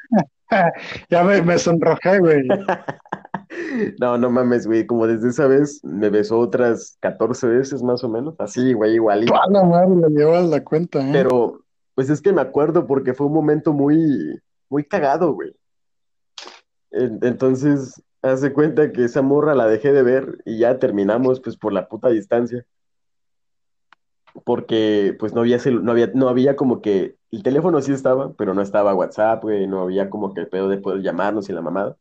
[1.10, 2.42] ya me, me sonrojé, güey.
[4.00, 4.86] No, no mames, güey.
[4.86, 8.34] Como desde esa vez me besó otras 14 veces más o menos.
[8.38, 9.26] Así, güey, igual.
[9.32, 11.10] A la madre, le llevas la cuenta, ¿eh?
[11.12, 11.60] Pero,
[11.94, 15.54] pues es que me acuerdo porque fue un momento muy, muy cagado, güey.
[16.90, 21.72] Entonces, hace cuenta que esa morra la dejé de ver y ya terminamos, pues, por
[21.72, 22.64] la puta distancia.
[24.42, 28.54] Porque, pues, no había, no había, no había como que, el teléfono sí estaba, pero
[28.54, 31.62] no estaba WhatsApp, güey, no había como que el pedo de poder llamarnos y la
[31.62, 31.96] mamada.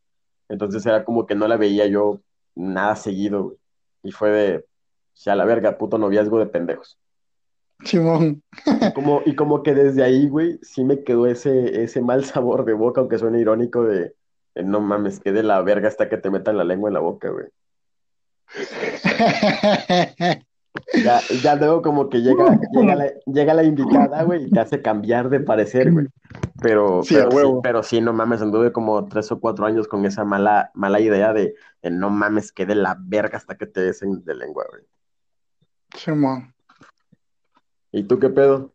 [0.48, 2.20] Entonces era como que no la veía yo
[2.54, 3.56] nada seguido, güey.
[4.02, 4.64] Y fue de,
[5.16, 6.98] ya la verga, puto noviazgo de pendejos.
[7.84, 8.42] Simón.
[8.66, 12.64] Y como, y como que desde ahí, güey, sí me quedó ese, ese mal sabor
[12.64, 14.14] de boca, aunque suene irónico, de,
[14.54, 17.30] no mames, que de la verga hasta que te metan la lengua en la boca,
[17.30, 17.46] güey.
[21.04, 24.82] Ya, ya luego como que llega, llega, la, llega la indicada, güey, y te hace
[24.82, 26.08] cambiar de parecer, güey.
[26.60, 30.04] Pero sí, pero, sí, pero sí, no mames, anduve como tres o cuatro años con
[30.04, 34.24] esa mala, mala idea de, no mames, que de la verga hasta que te desen
[34.24, 34.82] de lengua, güey.
[35.96, 36.52] Sí, man.
[37.92, 38.72] ¿Y tú qué pedo?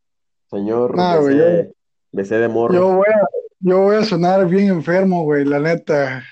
[0.49, 1.73] Señor, nah, besé,
[2.11, 2.73] besé, de morro.
[2.73, 3.27] Yo voy, a,
[3.59, 6.23] yo voy a sonar bien enfermo, güey, la neta.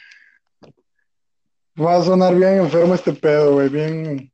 [1.79, 4.31] Va a sonar bien enfermo este pedo, güey, bien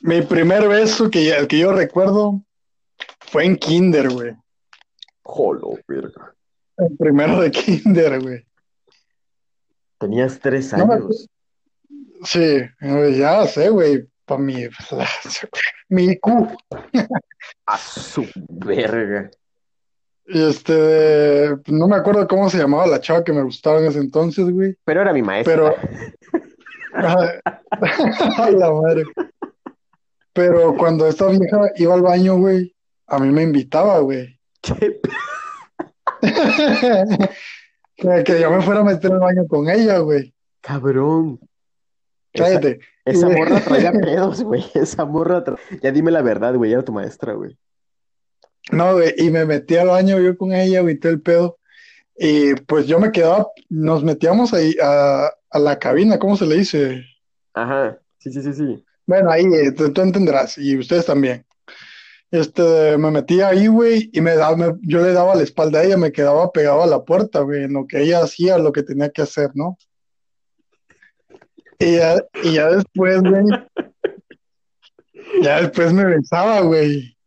[0.00, 2.42] mi primer beso que, que yo recuerdo
[3.20, 4.34] fue en Kinder, güey.
[5.22, 6.34] Jolo, verga.
[6.76, 8.44] El primero de Kinder, güey.
[9.98, 11.28] Tenías tres años.
[12.24, 12.60] sí,
[13.16, 14.08] ya sé, güey.
[14.24, 14.66] Para mi,
[15.88, 16.56] mi Q.
[17.66, 19.30] A su verga.
[20.24, 24.48] Este, no me acuerdo cómo se llamaba la chava que me gustaba en ese entonces,
[24.50, 24.76] güey.
[24.84, 25.54] Pero era mi maestra.
[25.54, 25.74] Pero.
[26.92, 29.04] la madre.
[30.32, 32.74] Pero cuando esta vieja iba al baño, güey,
[33.06, 34.38] a mí me invitaba, güey.
[37.96, 40.32] que, yo me fuera a meter al baño con ella, güey.
[40.60, 41.40] Cabrón.
[42.32, 42.80] Cállate.
[43.04, 44.64] Esa, morra traía pedos, güey.
[44.74, 45.42] Esa morra
[45.82, 46.72] Ya dime la verdad, güey.
[46.72, 47.58] Era tu maestra, güey.
[48.70, 49.14] No, güey.
[49.16, 51.58] Y me metí al baño yo con ella, güey, todo el pedo.
[52.16, 56.56] Y pues yo me quedaba, nos metíamos ahí a, a la cabina, ¿cómo se le
[56.56, 57.02] dice?
[57.54, 57.98] Ajá.
[58.18, 58.84] Sí, sí, sí, sí.
[59.10, 61.44] Bueno, ahí eh, tú, entenderás, y ustedes también.
[62.30, 65.96] Este, me metí ahí, güey, y me daba, yo le daba la espalda a ella,
[65.96, 69.10] me quedaba pegado a la puerta, güey, en lo que ella hacía, lo que tenía
[69.10, 69.76] que hacer, ¿no?
[71.80, 73.46] Y ya, y ya después, güey,
[75.42, 77.18] ya después me besaba, güey.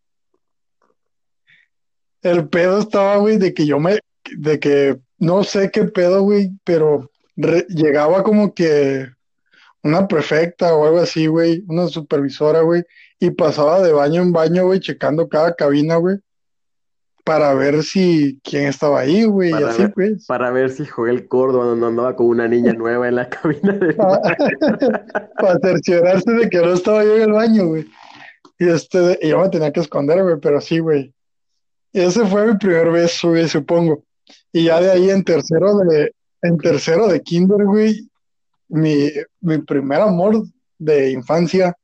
[2.22, 4.00] El pedo estaba, güey, de que yo me,
[4.38, 9.13] de que no sé qué pedo, güey, pero llegaba como que
[9.84, 12.84] una prefecta o algo así, güey, una supervisora, güey,
[13.20, 16.18] y pasaba de baño en baño, güey, checando cada cabina, güey,
[17.24, 20.16] para ver si quién estaba ahí, güey, y así, güey.
[20.28, 23.94] Para ver si Joel Córdoba no andaba con una niña nueva en la cabina de
[25.40, 27.86] Para cerciorarse de que no estaba yo en el baño, güey.
[28.60, 31.14] Y este, y yo me tenía que esconder, güey, pero sí, güey.
[31.92, 34.04] Ese fue mi primer beso, güey, supongo.
[34.52, 38.10] Y ya de ahí en tercero de, en tercero de kinder, güey,
[38.74, 40.44] mi, mi primer amor
[40.80, 41.78] de infancia,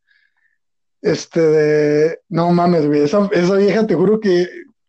[1.01, 4.47] este, de, no mames, güey, esa, esa vieja te juro que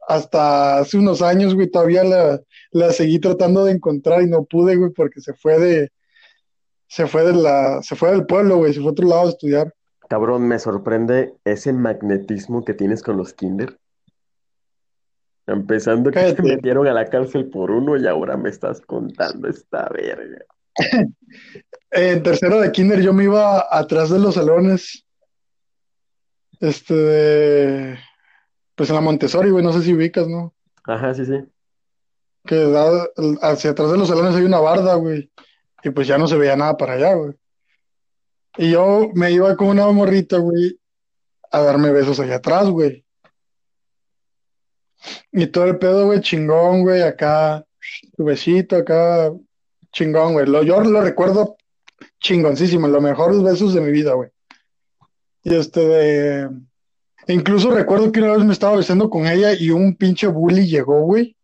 [0.09, 2.41] hasta hace unos años, güey, todavía la,
[2.73, 5.93] la seguí tratando de encontrar y no pude, güey, porque se fue de,
[6.89, 9.31] se fue de la, se fue del pueblo, güey, se fue a otro lado a
[9.31, 9.75] estudiar.
[10.09, 13.79] Cabrón, me sorprende ese magnetismo que tienes con los kinder.
[15.47, 19.89] Empezando que te metieron a la cárcel por uno y ahora me estás contando esta
[19.91, 20.45] verga.
[21.91, 25.05] En tercero de kinder yo me iba atrás de los salones.
[26.61, 27.99] Este,
[28.75, 30.55] pues en la Montessori, güey, no sé si ubicas, ¿no?
[30.85, 31.39] Ajá, sí, sí.
[32.45, 33.09] Que da,
[33.43, 35.31] hacia atrás de los salones hay una barda, güey.
[35.83, 37.35] Y pues ya no se veía nada para allá, güey.
[38.57, 40.79] Y yo me iba con una morrita, güey,
[41.51, 43.05] a darme besos allá atrás, güey.
[45.33, 47.65] Y todo el pedo, güey, chingón, güey, acá,
[48.17, 49.33] tu besito, acá,
[49.93, 50.47] chingón, güey.
[50.67, 51.57] Yo lo recuerdo
[52.21, 54.31] chingoncísimo, los mejores besos de mi vida, güey.
[55.43, 56.51] Y este de...
[57.27, 61.03] Incluso recuerdo que una vez me estaba besando con ella y un pinche bully llegó,
[61.03, 61.37] güey.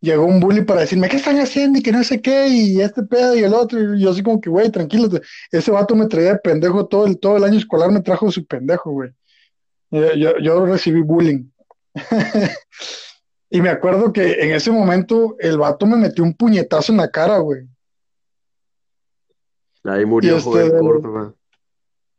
[0.00, 1.78] Llegó un bully para decirme, ¿qué están haciendo?
[1.78, 3.94] Y que no sé qué, y este pedo y el otro.
[3.94, 5.08] Y yo así como que, güey, tranquilo.
[5.52, 8.44] Ese vato me traía de pendejo todo el, todo el año escolar, me trajo su
[8.44, 9.10] pendejo, güey.
[9.90, 11.44] Yo, yo recibí bullying.
[13.52, 17.10] y me acuerdo que en ese momento el vato me metió un puñetazo en la
[17.10, 17.68] cara, güey.
[19.84, 21.34] Ahí Y murió joven este, Córdoba.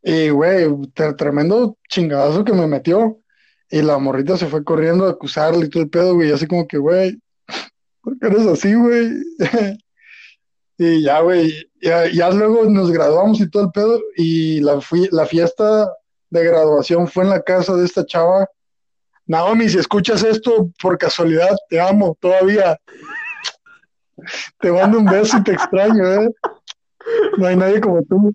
[0.03, 3.19] y güey, tre- tremendo chingadazo que me metió.
[3.69, 6.29] Y la morrita se fue corriendo a acusarle y todo el pedo, güey.
[6.29, 7.19] Y así como que, güey,
[8.01, 9.09] ¿por qué eres así, güey?
[10.75, 14.01] Y ya, güey, ya, ya luego nos graduamos y todo el pedo.
[14.17, 15.87] Y la, fui- la fiesta
[16.31, 18.47] de graduación fue en la casa de esta chava.
[19.25, 22.77] Naomi, si escuchas esto por casualidad, te amo todavía.
[24.59, 26.29] Te mando un beso y te extraño, ¿eh?
[27.37, 28.33] No hay nadie como tú.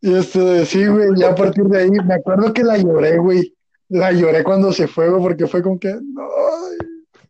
[0.00, 3.54] Y este, sí, güey, ya a partir de ahí, me acuerdo que la lloré, güey.
[3.88, 6.28] La lloré cuando se fue, güey, porque fue como que, no,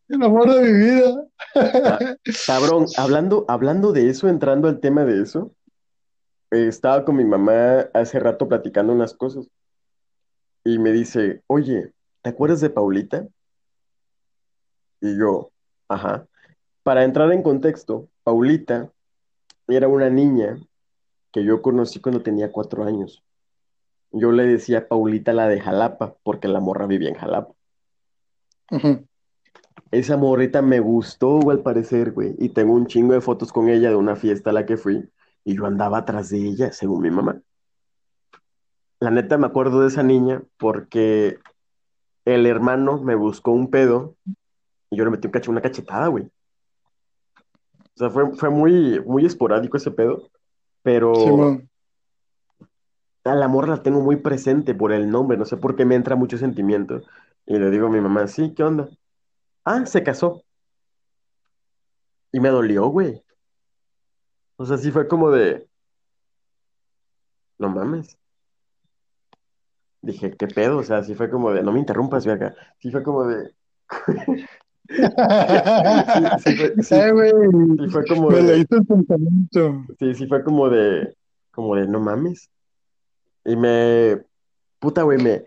[0.08, 1.24] el amor de mi vida.
[2.46, 5.52] Cabrón, hablando, hablando de eso, entrando al tema de eso,
[6.50, 9.48] eh, estaba con mi mamá hace rato platicando unas cosas
[10.68, 13.26] y me dice, oye, ¿te acuerdas de Paulita?
[15.00, 15.50] Y yo,
[15.88, 16.26] ajá.
[16.82, 18.92] Para entrar en contexto, Paulita
[19.66, 20.58] era una niña
[21.32, 23.24] que yo conocí cuando tenía cuatro años.
[24.10, 27.54] Yo le decía Paulita la de Jalapa, porque la morra vivía en Jalapa.
[29.90, 32.34] Esa morrita me gustó, al parecer, güey.
[32.38, 35.08] Y tengo un chingo de fotos con ella de una fiesta a la que fui.
[35.44, 37.40] Y yo andaba atrás de ella, según mi mamá.
[39.00, 41.38] La neta me acuerdo de esa niña porque
[42.24, 44.16] el hermano me buscó un pedo
[44.90, 46.24] y yo le metí un cacho, una cachetada, güey.
[46.24, 50.28] O sea, fue, fue muy, muy esporádico ese pedo.
[50.82, 51.68] Pero Simón.
[53.24, 55.36] a la morra la tengo muy presente por el nombre.
[55.36, 57.02] No sé por qué me entra mucho sentimiento.
[57.46, 58.88] Y le digo a mi mamá, sí, ¿qué onda?
[59.64, 60.42] Ah, se casó.
[62.32, 63.22] Y me dolió, güey.
[64.56, 65.68] O sea, sí fue como de,
[67.58, 68.16] no mames.
[70.00, 70.78] Dije, ¿qué pedo?
[70.78, 72.54] O sea, sí fue como de, no me interrumpas, acá.
[72.78, 73.52] Sí fue como de,
[74.88, 74.96] sí,
[76.44, 76.96] sí fue, sí,
[77.78, 79.86] sí fue como me de, leíste el pensamiento.
[79.98, 81.14] sí, sí fue como de,
[81.50, 82.50] como de, no mames.
[83.44, 84.22] Y me,
[84.78, 85.44] puta, güey, me,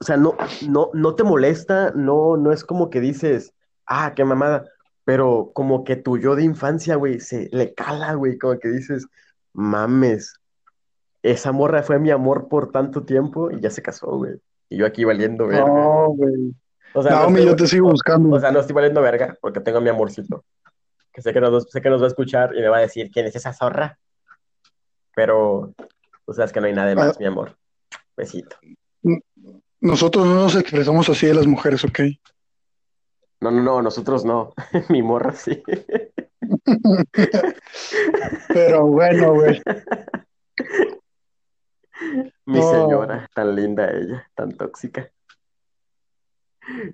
[0.00, 0.36] o sea, no,
[0.68, 3.52] no, no te molesta, no, no es como que dices,
[3.86, 4.64] ah, qué mamada,
[5.04, 9.06] pero como que tu yo de infancia, güey, se le cala, güey, como que dices,
[9.52, 10.34] mames,
[11.30, 14.36] esa morra fue mi amor por tanto tiempo y ya se casó, güey.
[14.68, 15.66] Y yo aquí valiendo verga.
[15.66, 16.54] No, güey.
[16.94, 18.34] O sea, no estoy, yo te sigo buscando.
[18.34, 20.44] o sea, no estoy valiendo verga porque tengo a mi amorcito,
[21.12, 23.10] que sé que nos, sé que nos va a escuchar y me va a decir
[23.10, 23.98] quién es esa zorra,
[25.14, 25.74] pero,
[26.24, 27.56] o sea, es que no hay nada de Ah, más, mi amor.
[28.16, 28.56] Besito.
[29.80, 32.00] nosotros no nos expresamos así de las mujeres, ¿ok?
[33.40, 34.52] No, no, no, nosotros no.
[34.88, 35.62] Mi morra sí.
[38.48, 39.60] Pero bueno, güey.
[42.46, 45.10] Mi señora, tan linda ella, tan tóxica.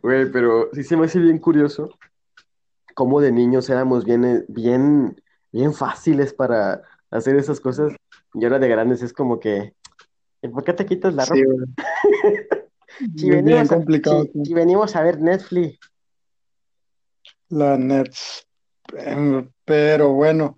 [0.02, 1.90] Güey, pero sí se me hace bien curioso
[2.94, 7.92] cómo de niños éramos bien, eh, bien, bien fáciles para hacer esas cosas
[8.34, 9.74] y ahora de grandes es como que,
[10.42, 11.42] ¿y ¿por qué te quitas la ropa?
[13.16, 15.80] Si venimos a, si, si venimos a ver Netflix,
[17.48, 18.46] La Nets.
[18.96, 20.56] Em, Pero bueno.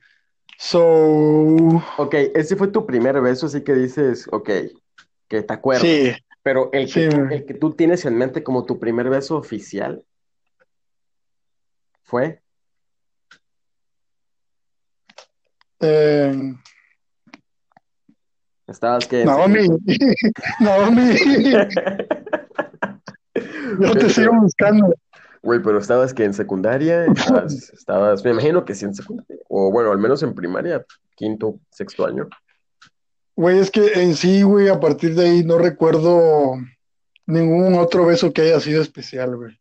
[0.58, 1.82] So.
[1.98, 4.50] ok, ese fue tu primer beso, así que dices, ok,
[5.28, 8.78] que te acuerdas, Sí, pero el que, el que tú tienes en mente como tu
[8.78, 10.02] primer beso oficial
[12.02, 12.40] fue,
[15.80, 16.54] Eh,
[18.66, 19.68] estabas que Naomi.
[20.60, 21.02] Naomi.
[23.80, 24.94] Yo te sigo buscando.
[25.46, 29.70] Güey, pero estabas que en secundaria, estabas, estabas, me imagino que sí en secundaria, o
[29.70, 30.84] bueno, al menos en primaria,
[31.14, 32.28] quinto, sexto año.
[33.36, 36.54] Güey, es que en sí, güey, a partir de ahí no recuerdo
[37.26, 39.58] ningún otro beso que haya sido especial, güey.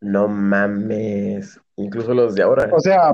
[0.00, 2.70] No mames, incluso los de ahora.
[2.72, 3.12] O sea,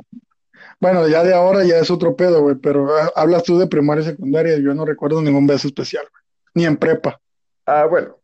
[0.81, 4.03] bueno, ya de ahora ya es otro pedo, güey, pero ah, hablas tú de primaria
[4.03, 6.23] y secundaria, yo no recuerdo ningún beso especial, güey.
[6.55, 7.19] Ni en prepa.
[7.65, 8.19] Ah, bueno,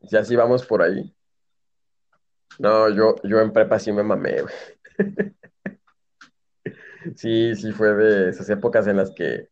[0.00, 1.14] ya sí vamos por ahí.
[2.60, 4.54] No, yo, yo en prepa sí me mamé, güey.
[7.16, 9.48] Sí, sí fue de esas épocas en las que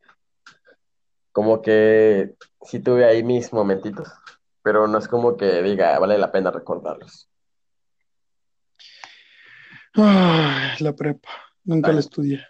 [1.33, 4.07] como que sí tuve ahí mis momentitos.
[4.63, 7.31] pero no es como que diga, vale la pena recordarlos.
[9.95, 11.31] Ay, la prepa.
[11.65, 12.47] Nunca la estudié.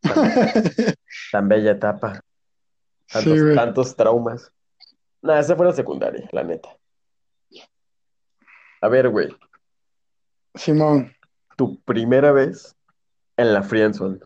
[0.00, 0.14] tan,
[1.32, 2.20] tan bella etapa,
[3.12, 4.50] tantos, tantos traumas.
[5.20, 6.70] Nada, esa fue la secundaria, la neta.
[8.80, 9.28] A ver, güey,
[10.58, 11.14] Simón.
[11.56, 12.76] tu primera vez
[13.36, 14.18] en la friendzone.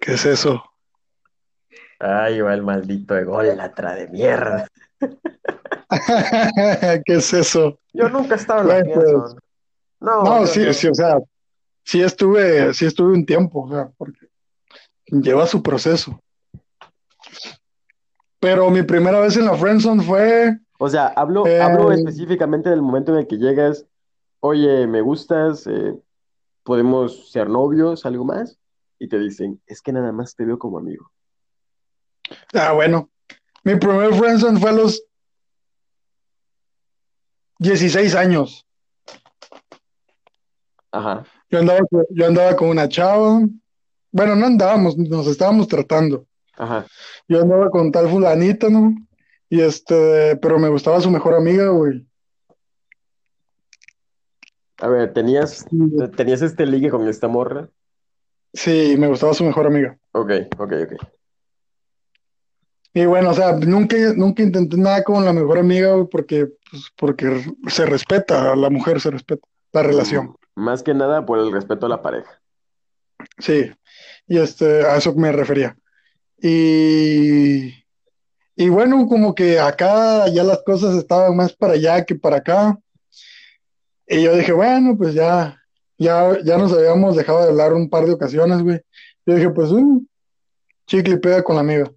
[0.00, 0.62] ¿Qué es eso?
[1.98, 4.68] Ay, va el maldito ególatra de mierda.
[7.04, 7.78] ¿Qué es eso?
[7.92, 9.40] Yo nunca he estado en la Güey, pues, friendzone.
[10.00, 10.72] No, no, sí, no.
[10.72, 11.18] sí, o sea,
[11.84, 14.28] sí estuve, sí estuve un tiempo, o sea, porque
[15.06, 16.20] lleva su proceso.
[18.38, 22.82] Pero mi primera vez en la friendzone fue, O sea, hablo, eh, hablo específicamente del
[22.82, 23.86] momento en el que llegas,
[24.40, 25.94] oye, me gustas, eh,
[26.62, 28.58] podemos ser novios, algo más,
[28.98, 31.10] y te dicen, es que nada más te veo como amigo.
[32.54, 33.10] ah, bueno,
[33.64, 35.02] mi primer friendzone fue a los
[37.58, 38.66] 16 años.
[40.92, 43.40] Ajá, Yo andaba, yo andaba con una chava.
[44.12, 46.26] Bueno, no andábamos, nos estábamos tratando.
[46.56, 46.86] ajá.
[47.28, 48.94] Yo andaba con tal fulanita, ¿no?
[49.48, 52.06] Y este, pero me gustaba su mejor amiga, güey.
[54.78, 55.64] A ver, ¿tenías,
[56.16, 57.68] tenías este ligue con esta morra?
[58.52, 59.98] Sí, me gustaba su mejor amiga.
[60.12, 61.08] Ok, ok, ok.
[62.96, 66.90] Y bueno, o sea, nunca, nunca intenté nada con la mejor amiga, güey, porque, pues,
[66.96, 70.34] porque se respeta, a la mujer se respeta, la relación.
[70.54, 72.40] Más que nada por el respeto a la pareja.
[73.38, 73.70] Sí,
[74.26, 75.76] y este, a eso me refería.
[76.40, 77.84] Y,
[78.56, 82.78] y bueno, como que acá ya las cosas estaban más para allá que para acá.
[84.06, 85.62] Y yo dije, bueno, pues ya,
[85.98, 88.80] ya, ya nos habíamos dejado de hablar un par de ocasiones, güey.
[89.26, 90.08] Yo dije, pues, un
[90.86, 91.92] chicle pega con la amiga.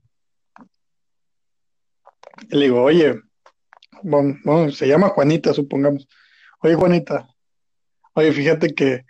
[2.50, 3.22] Y le digo, oye,
[4.04, 6.10] bueno, bueno, se llama Juanita, supongamos.
[6.62, 7.26] Oye, Juanita,
[8.16, 9.06] oye, fíjate que,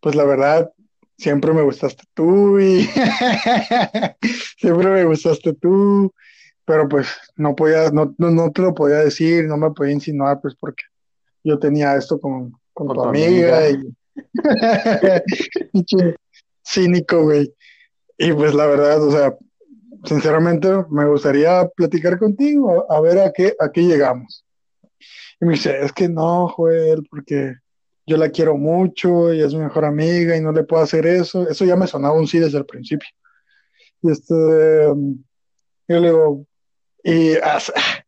[0.00, 0.72] pues la verdad,
[1.16, 2.82] siempre me gustaste tú y
[4.58, 6.12] siempre me gustaste tú,
[6.70, 10.40] pero pues no podía, no, no, no te lo podía decir, no me podía insinuar,
[10.40, 10.84] pues porque
[11.42, 13.90] yo tenía esto con, con Con tu amiga amiga.
[15.72, 15.84] y
[16.64, 17.52] cínico, güey.
[18.16, 19.36] Y pues la verdad, o sea,
[20.04, 24.46] sinceramente me gustaría platicar contigo, a, a ver a qué, a qué llegamos.
[25.40, 27.56] Y me dice, es que no, Joel, porque
[28.06, 31.48] yo la quiero mucho y es mi mejor amiga y no le puedo hacer eso.
[31.48, 33.08] Eso ya me sonaba un sí desde el principio.
[34.02, 34.34] Y este,
[35.88, 36.46] yo le digo,
[37.02, 37.34] y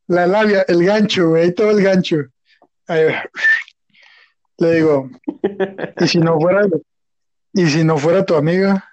[0.07, 2.17] la labia, el gancho, güey, todo el gancho.
[4.59, 5.11] Le digo,
[5.99, 6.67] ¿y si no fuera,
[7.55, 8.85] y si no fuera tu amiga?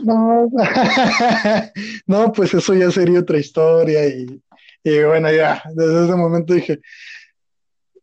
[0.00, 0.48] No,
[2.06, 4.42] no, pues eso ya sería otra historia y,
[4.82, 6.80] y bueno, ya, desde ese momento dije,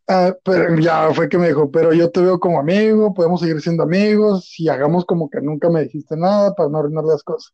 [0.08, 3.60] ah, pero ya fue que me dijo, pero yo te veo como amigo, podemos seguir
[3.60, 7.52] siendo amigos y hagamos como que nunca me dijiste nada para no arruinar las cosas.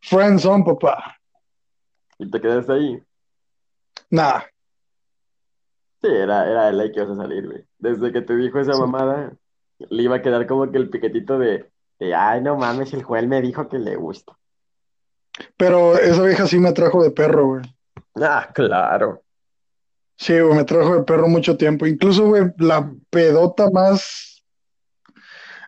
[0.00, 1.17] Friends on, papá.
[2.18, 3.02] Y te quedaste ahí.
[4.10, 4.46] Nada,
[6.00, 7.64] Sí, era, era de ley que ibas a salir, güey.
[7.78, 8.80] Desde que te dijo esa sí.
[8.80, 9.32] mamada,
[9.78, 13.26] le iba a quedar como que el piquetito de, de, ay, no mames, el Joel
[13.26, 14.38] me dijo que le gusta.
[15.56, 17.62] Pero esa vieja sí me trajo de perro, güey.
[18.14, 19.22] Ah, claro.
[20.16, 21.86] Sí, güey, me trajo de perro mucho tiempo.
[21.86, 24.44] Incluso, güey, la pedota más,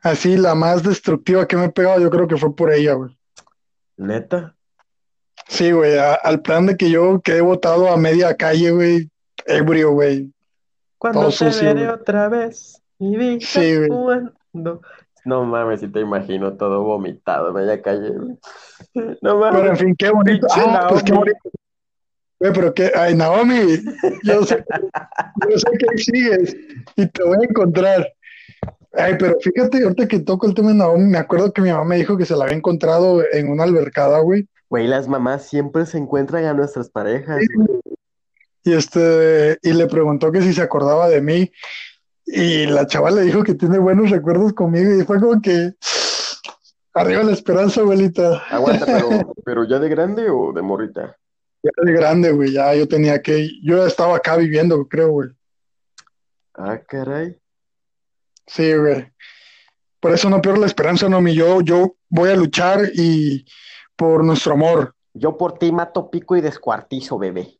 [0.03, 3.17] así, la más destructiva que me he pegado, yo creo que fue por ella, güey.
[3.97, 4.57] ¿Neta?
[5.51, 9.11] Sí, güey, a- al plan de que yo quedé botado a media calle, güey,
[9.47, 10.31] ebrio, güey,
[10.97, 11.95] Cuando todo te sucio, veré güey.
[11.95, 13.89] otra vez, mi vida Sí, güey.
[13.89, 14.81] jugando.
[15.25, 18.39] No mames, si te imagino todo vomitado en media calle, güey.
[19.23, 20.47] No Pero en mames, fin, qué bonito.
[20.55, 21.39] Ah, pues qué bonito.
[22.39, 23.83] Güey, pero qué, ay, Naomi,
[24.23, 24.65] yo sé,
[25.51, 26.57] yo sé que ahí sigues
[26.97, 28.09] y te voy a encontrar.
[28.93, 31.85] Ay, pero fíjate, ahorita que toco el tema de Naomi, me acuerdo que mi mamá
[31.85, 34.47] me dijo que se la había encontrado en una albercada, güey.
[34.71, 37.81] Güey, las mamás siempre se encuentran a nuestras parejas, güey.
[38.63, 41.51] Y este, y le preguntó que si se acordaba de mí.
[42.25, 44.95] Y la chava le dijo que tiene buenos recuerdos conmigo.
[44.95, 45.73] Y fue como que
[46.95, 48.45] arriba la esperanza, abuelita.
[48.49, 49.09] Aguanta, pero,
[49.45, 51.17] pero ya de grande o de morrita?
[51.65, 52.53] Ya de grande, güey.
[52.53, 55.31] Ya yo tenía que, yo ya estaba acá viviendo, creo, güey.
[56.55, 57.37] Ah, caray.
[58.47, 59.11] Sí, güey.
[59.99, 63.45] Por eso no pierdo la esperanza, no, mi yo, yo voy a luchar y
[64.01, 64.95] por nuestro amor.
[65.13, 67.59] Yo por ti mato pico y descuartizo, bebé.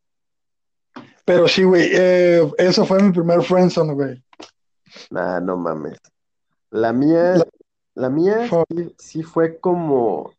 [1.23, 4.23] Pero sí, güey, eh, eso fue mi primer friendzone, güey.
[5.11, 5.99] Nah, no mames.
[6.71, 7.45] La mía, La-
[7.93, 8.49] la mía
[8.97, 10.33] sí fue como.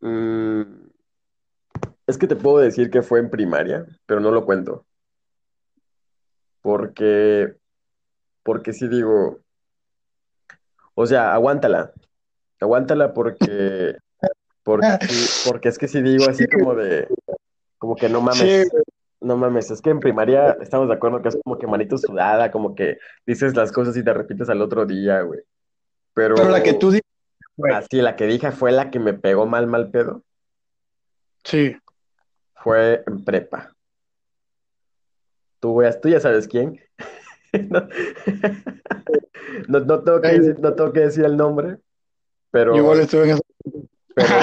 [0.00, 0.62] mm,
[2.06, 4.86] Es que te puedo decir que fue en primaria, pero no lo cuento.
[6.62, 7.56] Porque,
[8.44, 9.40] porque sí digo,
[10.94, 11.92] o sea, aguántala.
[12.60, 13.96] Aguántala porque,
[14.66, 14.98] porque,
[15.46, 17.06] porque es que si digo así como de,
[17.78, 18.72] como que no Sí, mames,
[19.20, 22.50] no mames, es que en primaria estamos de acuerdo que es como que manito sudada,
[22.50, 25.38] como que dices las cosas y te repites al otro día, güey.
[26.14, 26.92] pero la que Pero tú
[27.56, 30.24] güey, así, la que dije fue la que me pegó mal, mal pedo,
[31.44, 31.76] sí,
[32.56, 33.72] fue en prepa.
[35.60, 36.80] Tú, güey, tú ya sabes quién.
[37.70, 37.88] No,
[39.68, 41.78] no, no tengo que decir, no tengo que decir el nombre,
[42.52, 43.40] yo igual pero, estuve en.
[44.16, 44.38] Pero,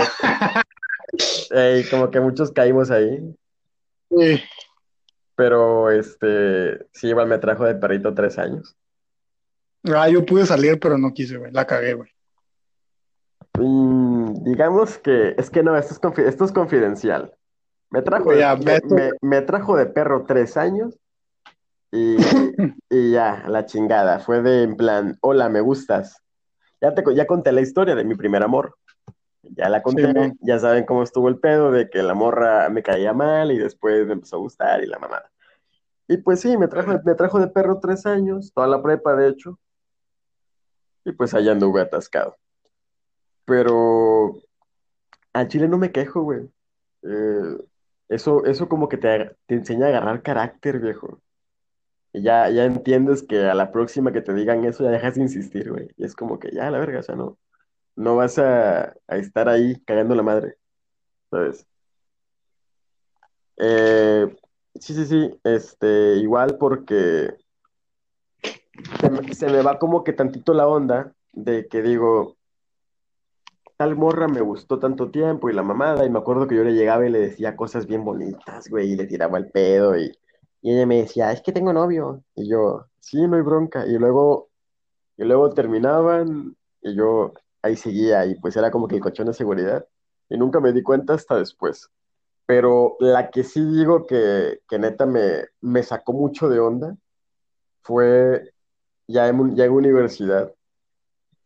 [1.91, 3.35] como que muchos caímos ahí.
[4.09, 4.41] Sí.
[5.35, 8.75] Pero, este, sí, igual me trajo de perrito tres años.
[9.85, 12.09] Ah, yo pude salir, pero no quise, güey, la cagué, güey.
[13.57, 17.33] Mm, digamos que, es que no, esto es, confi- esto es confidencial.
[17.89, 20.97] Me trajo de, ya, me, Beto, me- me trajo de perro tres años
[21.91, 22.15] y,
[22.89, 24.19] y ya, la chingada.
[24.19, 26.17] Fue de en plan, hola, me gustas.
[26.81, 28.75] Ya te, ya conté la historia de mi primer amor.
[29.43, 33.13] Ya la conté, ya saben cómo estuvo el pedo de que la morra me caía
[33.13, 35.29] mal y después me empezó a gustar y la mamada.
[36.07, 39.29] Y pues sí, me trajo, me trajo de perro tres años, toda la prepa de
[39.29, 39.59] hecho,
[41.05, 42.37] y pues allá anduve atascado.
[43.45, 44.35] Pero
[45.33, 46.49] al chile no me quejo, güey.
[47.03, 47.57] Eh,
[48.09, 51.21] eso, eso como que te, te enseña a agarrar carácter, viejo.
[52.13, 55.21] Y ya, ya entiendes que a la próxima que te digan eso ya dejas de
[55.21, 55.89] insistir, güey.
[55.97, 57.37] Y es como que ya, la verga, o sea, no,
[57.95, 60.55] no vas a, a estar ahí cagando la madre,
[61.29, 61.65] ¿sabes?
[63.57, 64.35] Eh,
[64.75, 67.35] sí, sí, sí, este, igual porque
[68.99, 72.37] se me, se me va como que tantito la onda de que digo,
[73.77, 76.73] tal morra me gustó tanto tiempo y la mamada, y me acuerdo que yo le
[76.73, 80.11] llegaba y le decía cosas bien bonitas, güey, y le tiraba el pedo, y,
[80.61, 83.97] y ella me decía, es que tengo novio, y yo, sí, no hay bronca, y
[83.97, 84.49] luego,
[85.17, 87.33] y luego terminaban, y yo
[87.63, 89.87] ahí seguía, y pues era como que el colchón de seguridad,
[90.29, 91.89] y nunca me di cuenta hasta después.
[92.45, 96.97] Pero la que sí digo que, que neta me, me sacó mucho de onda
[97.83, 98.53] fue
[99.07, 100.53] ya en, ya en universidad,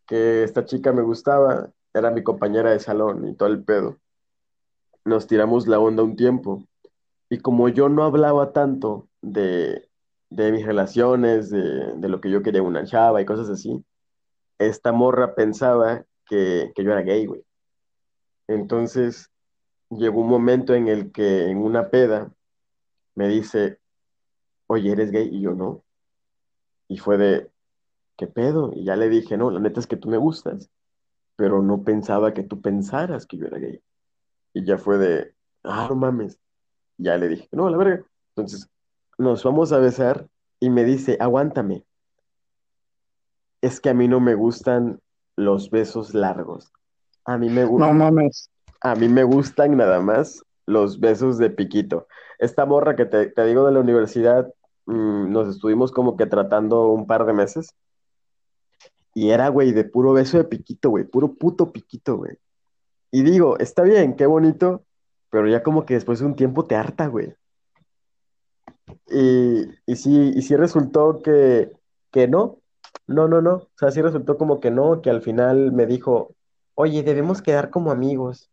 [0.07, 3.99] que esta chica me gustaba, era mi compañera de salón y todo el pedo.
[5.05, 6.63] Nos tiramos la onda un tiempo.
[7.30, 9.89] Y como yo no hablaba tanto de,
[10.30, 13.84] de mis relaciones, de, de lo que yo quería una chava y cosas así,
[14.59, 17.43] esta morra pensaba que, que yo era gay, güey.
[18.47, 19.30] Entonces
[19.89, 22.34] llegó un momento en el que en una peda
[23.15, 23.80] me dice,
[24.67, 25.30] oye, ¿eres gay?
[25.32, 25.84] Y yo no.
[26.88, 27.49] Y fue de,
[28.17, 28.71] ¿qué pedo?
[28.73, 30.69] Y ya le dije, no, la neta es que tú me gustas,
[31.36, 33.82] pero no pensaba que tú pensaras que yo era gay.
[34.53, 36.39] Y ya fue de, ah, no mames.
[36.97, 38.05] Y ya le dije, no, la verga.
[38.36, 38.69] Entonces
[39.17, 40.28] nos vamos a besar
[40.59, 41.86] y me dice, aguántame,
[43.61, 44.99] es que a mí no me gustan
[45.38, 46.71] los besos largos.
[47.25, 48.49] A mí me, gu- No mames.
[48.81, 52.07] a mí me gustan nada más los besos de piquito.
[52.39, 54.51] Esta morra que te, te digo de la universidad,
[54.88, 57.69] mm, nos estuvimos como que tratando un par de meses
[59.13, 62.38] y era, güey, de puro beso de piquito, güey, puro puto piquito, güey.
[63.11, 64.83] Y digo, está bien, qué bonito,
[65.29, 67.33] pero ya como que después de un tiempo te harta, güey.
[69.09, 71.71] Y, y sí, y sí resultó que,
[72.11, 72.57] que no,
[73.05, 73.53] no, no, no.
[73.55, 76.35] O sea, sí resultó como que no, que al final me dijo,
[76.75, 78.49] oye, debemos quedar como amigos,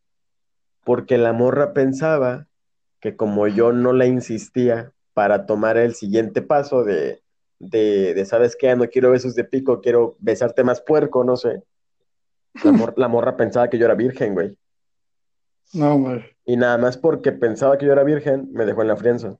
[0.84, 2.46] porque la morra pensaba
[3.00, 7.22] que como yo no la insistía para tomar el siguiente paso de,
[7.58, 8.74] de, de ¿sabes qué?
[8.76, 11.62] No quiero besos de pico, quiero besarte más puerco, no sé.
[12.62, 14.56] La, mor- la morra pensaba que yo era virgen, güey.
[15.72, 16.24] No, güey.
[16.44, 19.38] Y nada más porque pensaba que yo era virgen, me dejó en la friendzone.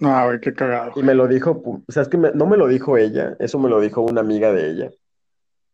[0.00, 0.92] No, güey, qué cagado.
[0.96, 3.58] Y me lo dijo, o sea, es que me- no me lo dijo ella, eso
[3.58, 4.90] me lo dijo una amiga de ella.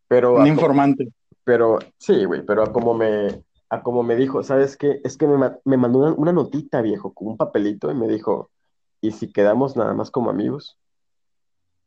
[0.08, 1.08] Pero, Un informante.
[1.44, 5.00] pero sí, güey, pero a como me, a como me dijo, ¿sabes qué?
[5.04, 8.50] Es que me, me mandó una, una notita, viejo, con un papelito y me dijo,
[9.00, 10.76] ¿y si quedamos nada más como amigos?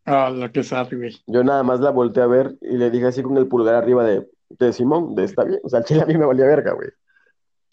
[0.05, 1.17] Ah, la que sabe, güey.
[1.27, 4.03] Yo nada más la volteé a ver y le dije así con el pulgar arriba
[4.05, 5.59] de, de Simón, de está bien.
[5.63, 6.89] O sea, el chile a mí me valía verga, güey.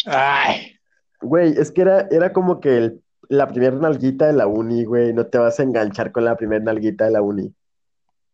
[0.07, 0.73] Ay,
[1.23, 5.13] Güey, es que era, era como que el- la primera nalguita de la uni, güey,
[5.13, 7.53] no te vas a enganchar con la primera nalguita de la uni.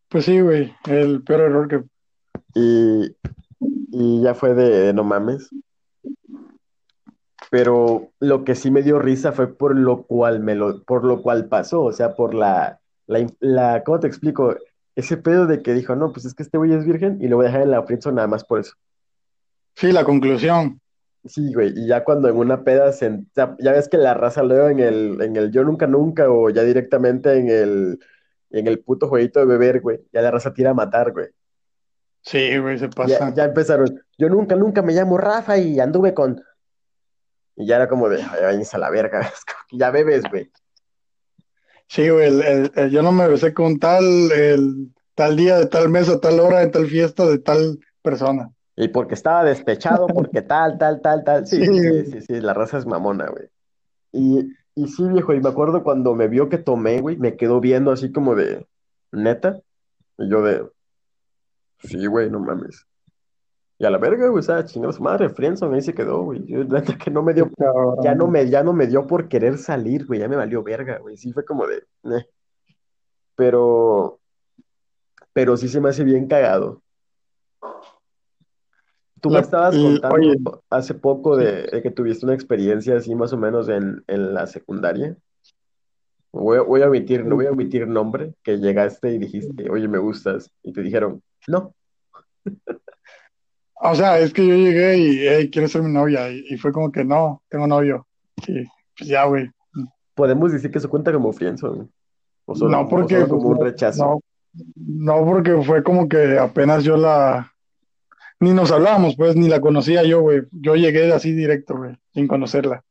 [0.09, 0.73] pues sí, güey.
[0.87, 1.85] El peor error que.
[2.55, 3.17] Y,
[3.93, 5.51] y ya fue de, de no mames.
[7.51, 11.23] Pero lo que sí me dio risa fue por lo cual me lo, por lo
[11.23, 14.57] cual pasó, o sea, por la, la, la, ¿cómo te explico?
[14.97, 17.37] Ese pedo de que dijo, no, pues es que este güey es virgen y lo
[17.37, 18.75] voy a dejar en la friendzone nada más por eso.
[19.77, 20.82] Sí, la conclusión.
[21.25, 24.43] Sí, güey, y ya cuando en una peda se, ya, ya ves que la raza
[24.43, 27.99] luego en el, en el yo nunca nunca o ya directamente en el,
[28.51, 31.29] en el puto jueguito de beber, güey, ya la raza tira a matar, güey.
[32.23, 33.35] Sí, güey, se Ya, pasa.
[33.35, 36.43] ya empezaron, yo nunca nunca me llamo Rafa y anduve con...
[37.55, 40.23] Y ya era como de, "Ay, váyanse a la verga, es como que ya bebes,
[40.31, 40.51] güey.
[41.89, 45.67] Sí, güey, el, el- el yo no me besé con tal, el tal día, de
[45.67, 48.51] tal mes, a tal hora, en tal fiesta, de tal persona.
[48.77, 51.47] Y porque estaba despechado, porque tal, tal, tal, tal.
[51.47, 53.49] Sí, Sí, sí, sí, la raza es mamona, güey.
[54.13, 57.61] Y, y sí, viejo, y me acuerdo cuando me vio que tomé, güey, me quedó
[57.61, 58.67] viendo así como de,
[59.11, 59.61] neta.
[60.19, 60.69] Y yo de,
[61.83, 62.87] sí, güey, no mames.
[63.79, 66.45] Y a la verga, güey, o sea, chingada su madre, Friendzone, ahí se quedó, güey.
[66.47, 67.51] Yo, neta que no me dio,
[68.03, 70.99] ya no me, ya no me dio por querer salir, güey, ya me valió verga,
[70.99, 71.17] güey.
[71.17, 72.27] Sí fue como de, "Neh".
[73.35, 74.21] Pero,
[75.33, 76.82] pero sí se me hace bien cagado.
[79.23, 83.33] Tú me estabas oye, contando hace poco de, de que tuviste una experiencia así más
[83.33, 85.17] o menos en, en la secundaria.
[86.33, 89.87] Voy, a- voy a omitir, no voy a omitir nombre, que llegaste y dijiste, oye,
[89.87, 91.73] me gustas, y te dijeron, no.
[93.75, 96.29] o sea, es que yo llegué y, hey, ¿quieres ser mi novia?
[96.31, 98.07] Y, y fue como que no, tengo novio.
[98.45, 98.65] Sí,
[98.99, 99.51] pues ya, güey.
[100.15, 101.87] Podemos decir que eso cuenta como friendzone,
[102.45, 104.05] o solo No o porque, solo como un rechazo.
[104.05, 104.21] no,
[104.75, 107.52] no porque fue como que apenas yo la,
[108.43, 110.43] ni nos hablábamos, pues, ni la conocía yo, güey.
[110.51, 112.85] Yo llegué así directo, güey, sin conocerla.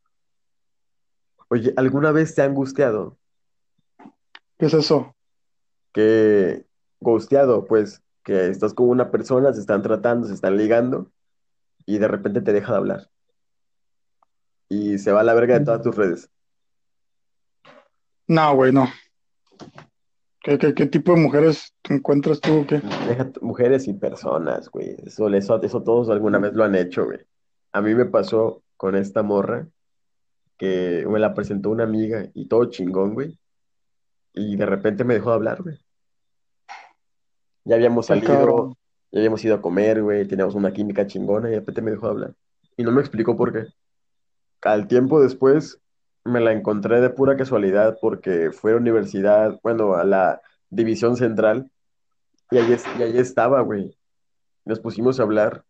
[1.49, 3.17] Oye, ¿alguna vez te han gusteado?
[4.57, 5.13] ¿Qué es eso?
[5.91, 6.65] Que,
[7.01, 11.11] gusteado, pues, que estás con una persona, se están tratando, se están ligando,
[11.85, 13.09] y de repente te deja de hablar,
[14.69, 16.29] y se va a la verga de todas tus redes.
[18.25, 18.87] No, güey, no.
[20.43, 22.81] ¿Qué, qué, qué tipo de mujeres te encuentras tú o qué?
[23.07, 24.95] Deja mujeres y personas, güey.
[25.05, 27.19] Eso, eso, eso todos alguna vez lo han hecho, güey.
[27.73, 29.67] A mí me pasó con esta morra
[30.57, 33.39] que me la presentó una amiga y todo chingón, güey.
[34.33, 35.77] Y de repente me dejó de hablar, güey.
[37.63, 38.75] Ya habíamos salido, cabrón.
[39.11, 40.27] ya habíamos ido a comer, güey.
[40.27, 42.33] Teníamos una química chingona y de repente me dejó de hablar.
[42.77, 43.67] Y no me explicó por qué.
[44.63, 45.79] Al tiempo después
[46.24, 51.72] me la encontré de pura casualidad porque fue a universidad, bueno, a la división central.
[52.51, 53.97] Y ahí, es- y ahí estaba, güey.
[54.65, 55.63] Nos pusimos a hablar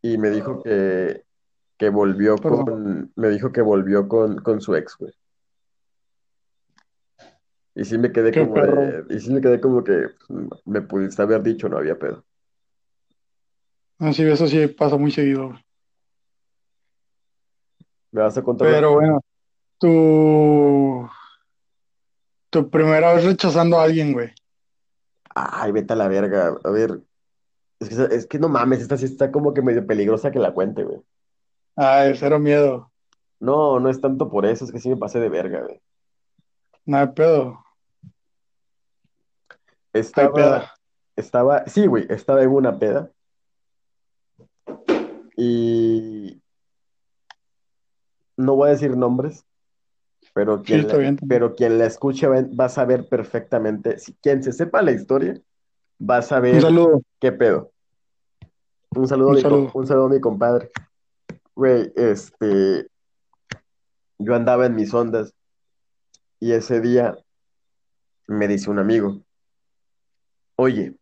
[0.00, 1.24] y me dijo que,
[1.76, 2.64] que volvió Perdón.
[2.64, 5.12] con, me dijo que volvió con, con su ex, güey.
[7.74, 10.82] Y sí me quedé Qué como de, y sí me quedé como que pues, me
[10.82, 12.24] pudiste haber dicho, no había pedo.
[13.98, 15.64] Así, eso sí pasa muy seguido, güey.
[18.10, 18.68] ¿Me vas a contar?
[18.68, 19.20] Pero bueno,
[19.82, 21.10] tu,
[22.50, 24.30] tu primera vez rechazando a alguien, güey.
[25.34, 26.54] Ay, vete a la verga.
[26.62, 27.00] A ver,
[27.80, 30.52] es que, es que no mames, esta sí está como que medio peligrosa que la
[30.54, 31.02] cuente, güey.
[31.74, 32.92] Ay, cero miedo.
[33.40, 35.80] No, no es tanto por eso, es que sí me pasé de verga, güey.
[36.84, 37.64] Nada de pedo.
[39.92, 40.72] Hay Estaba, peda.
[41.16, 43.10] estaba, sí, güey, estaba en una peda
[45.36, 46.40] y
[48.36, 49.44] no voy a decir nombres,
[50.34, 51.16] pero quien la, bien.
[51.28, 55.40] pero quien la escuche va, va a saber perfectamente, si quien se sepa la historia,
[56.00, 57.70] va a Un saber saludo, qué pedo.
[58.94, 59.70] Un saludo a un mi, com- saludo.
[59.74, 60.70] un saludo a mi compadre.
[61.54, 62.88] Güey, este,
[64.18, 65.34] yo andaba en mis ondas
[66.40, 67.16] y ese día
[68.26, 69.22] me dice un amigo,
[70.56, 70.94] oye,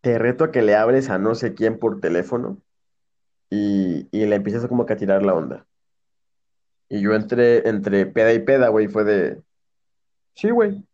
[0.00, 2.58] te reto a que le hables a no sé quién por teléfono
[3.50, 5.66] y, y le empiezas como que a tirar la onda.
[6.88, 9.42] Y yo entré entre peda y peda, güey, fue de,
[10.34, 10.84] sí, güey.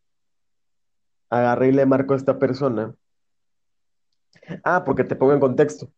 [1.30, 2.94] Agarré y le marco a esta persona.
[4.62, 5.88] Ah, porque te pongo en contexto.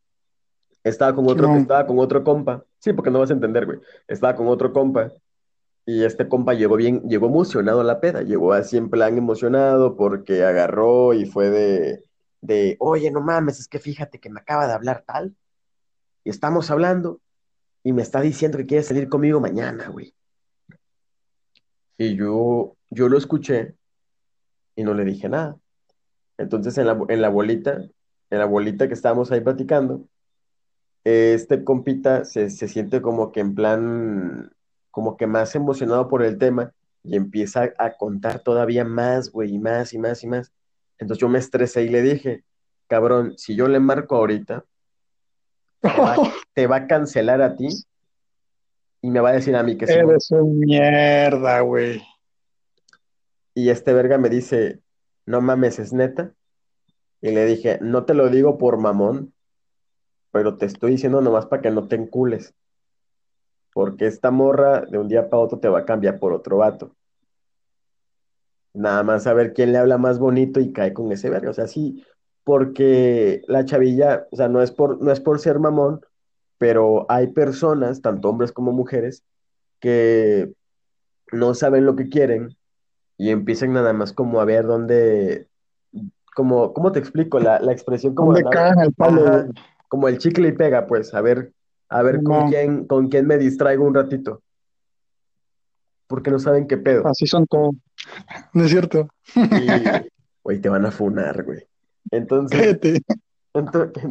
[0.85, 2.65] Estaba con otro, No, estaba con otro compa.
[2.79, 3.79] Sí, porque no vas a entender, güey.
[4.07, 5.11] Estaba con otro compa.
[5.85, 8.23] Y este compa llegó bien, llegó emocionado a la peda.
[8.23, 12.05] Llegó así en plan emocionado porque agarró y fue de,
[12.41, 15.35] de, oye, no mames, es que fíjate que me acaba de hablar tal.
[16.25, 17.21] Y estamos hablando
[17.87, 20.13] y me está diciendo que quiere salir conmigo mañana, güey.
[21.97, 23.77] Y yo, yo lo escuché
[24.75, 25.57] y no le dije nada.
[26.37, 27.89] Entonces en la, en la bolita,
[28.31, 30.05] en la bolita que estábamos ahí platicando,
[31.05, 34.51] este compita se, se siente como que en plan,
[34.91, 36.73] como que más emocionado por el tema
[37.05, 40.53] y empieza a contar todavía más, güey, y más y más y más.
[40.99, 42.43] Entonces yo me estresé y le dije,
[42.89, 44.65] cabrón, si yo le marco ahorita,
[45.81, 46.17] te va,
[46.55, 47.69] te va a cancelar a ti
[49.03, 49.93] y me va a decir a mí que sí.
[49.93, 52.03] eres un mierda, güey.
[53.55, 54.81] Y este verga me dice,
[55.25, 56.35] no mames, es neta.
[57.21, 59.33] Y le dije, no te lo digo por mamón,
[60.31, 62.55] pero te estoy diciendo nomás para que no te encules.
[63.73, 66.97] porque esta morra de un día para otro te va a cambiar por otro vato.
[68.73, 71.51] Nada más a ver quién le habla más bonito y cae con ese verga.
[71.51, 72.03] O sea, sí,
[72.47, 76.01] porque la chavilla, o sea, no es por, no es por ser mamón,
[76.59, 79.25] pero hay personas, tanto hombres como mujeres,
[79.81, 80.53] que
[81.33, 82.57] no saben lo que quieren
[83.19, 85.49] y empiezan nada más como a ver dónde,
[86.37, 87.41] como, ¿cómo te explico?
[87.41, 89.49] La, la expresión como, ¿Dónde caen el palo, Ajá,
[89.89, 91.53] como el chicle y pega, pues, a ver,
[91.89, 94.41] a ver con quién, con quién me distraigo un ratito,
[96.07, 97.09] porque no saben qué pedo.
[97.09, 97.75] así son todos.
[98.55, 99.09] No es cierto.
[99.35, 99.35] Y,
[100.45, 101.67] güey, te van a funar, güey.
[102.11, 102.79] Entonces,
[103.55, 104.05] entonces,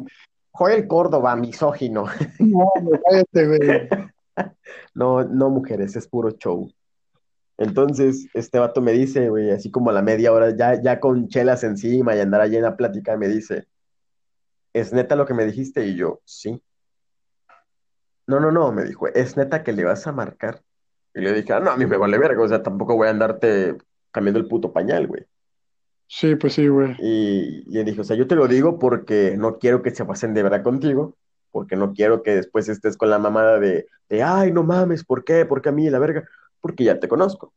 [0.52, 2.06] Joel Córdoba, misógino.
[2.40, 2.70] No,
[3.06, 3.90] cállate, güey.
[4.94, 6.70] No, no, mujeres, es puro show.
[7.58, 11.28] Entonces, este vato me dice, güey, así como a la media hora, ya, ya con
[11.30, 13.68] chelas encima y andar allá en la plática, me dice,
[14.74, 15.86] ¿es neta lo que me dijiste?
[15.86, 16.62] Y yo, sí.
[18.28, 20.62] No, no, no, me dijo, ¿es neta que le vas a marcar?
[21.14, 23.12] Y le dije, ah, no, a mí me vale verga, o sea, tampoco voy a
[23.12, 23.78] andarte
[24.12, 25.26] cambiando el puto pañal, güey.
[26.08, 26.96] Sí, pues sí, güey.
[27.00, 30.06] Y, y le dije, o sea, yo te lo digo porque no quiero que se
[30.06, 31.16] pasen de verdad contigo,
[31.52, 35.24] porque no quiero que después estés con la mamada de, de, ay, no mames, ¿por
[35.24, 35.46] qué?
[35.46, 36.28] ¿Por qué a mí, la verga?
[36.62, 37.54] Porque ya te conozco.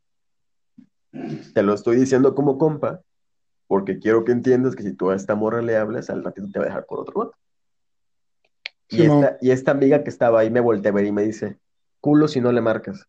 [1.53, 3.01] Te lo estoy diciendo como compa,
[3.67, 6.59] porque quiero que entiendas que si tú a esta morra le hablas, al ratito te
[6.59, 7.35] va a dejar por otro lado.
[8.89, 11.59] Y esta, y esta amiga que estaba ahí me voltea a ver y me dice,
[12.01, 13.07] culo si no le marcas.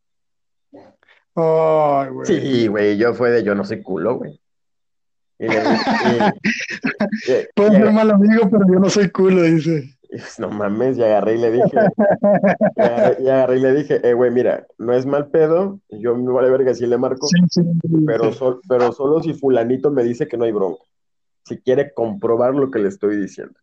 [1.34, 2.26] Ay, güey.
[2.26, 4.38] Sí, güey, yo fue de yo no soy culo, güey.
[5.41, 9.97] Y le y- y- ser mal amigo, pero yo no soy culo, dice.
[10.38, 11.76] no mames, y agarré y le dije,
[12.76, 16.14] y agarré, y agarré y le dije, eh, güey, mira, no es mal pedo, yo
[16.14, 17.62] me vale verga si le marco, Sí, sí,
[18.07, 18.38] pero, dice.
[18.38, 20.82] sol- pero solo si fulanito me dice que no hay bronca,
[21.47, 23.55] si quiere comprobar lo que le estoy diciendo.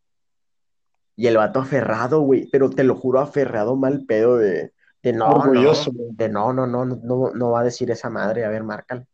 [1.16, 4.72] Y el vato aferrado, güey, pero te lo juro, aferrado mal pedo de,
[5.04, 8.10] de no, Orgulloso, no, de no, no, no, no, no, no va a decir esa
[8.10, 9.06] madre, a ver, márcale.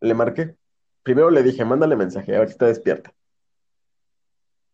[0.00, 0.56] Le marqué.
[1.02, 3.12] Primero le dije, mándale mensaje, a ver si está despierta.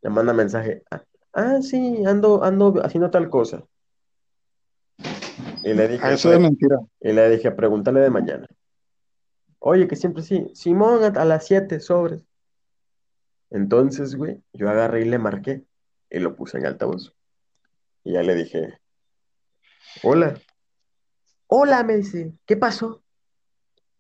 [0.03, 0.83] Le manda mensaje.
[0.91, 1.05] Ah,
[1.35, 3.65] ah, sí, ando, ando haciendo tal cosa.
[5.65, 6.79] Y le dije, A eso es mentira.
[7.01, 8.49] y le dije, pregúntale de mañana.
[9.59, 10.51] Oye, que siempre sí.
[10.55, 12.25] Simón, a, a las 7, sobres.
[13.51, 15.65] Entonces, güey, yo agarré y le marqué
[16.11, 17.15] y lo puse en altavoz.
[18.03, 18.81] Y ya le dije,
[20.03, 20.35] hola.
[21.47, 23.03] Hola, me dice, ¿qué pasó?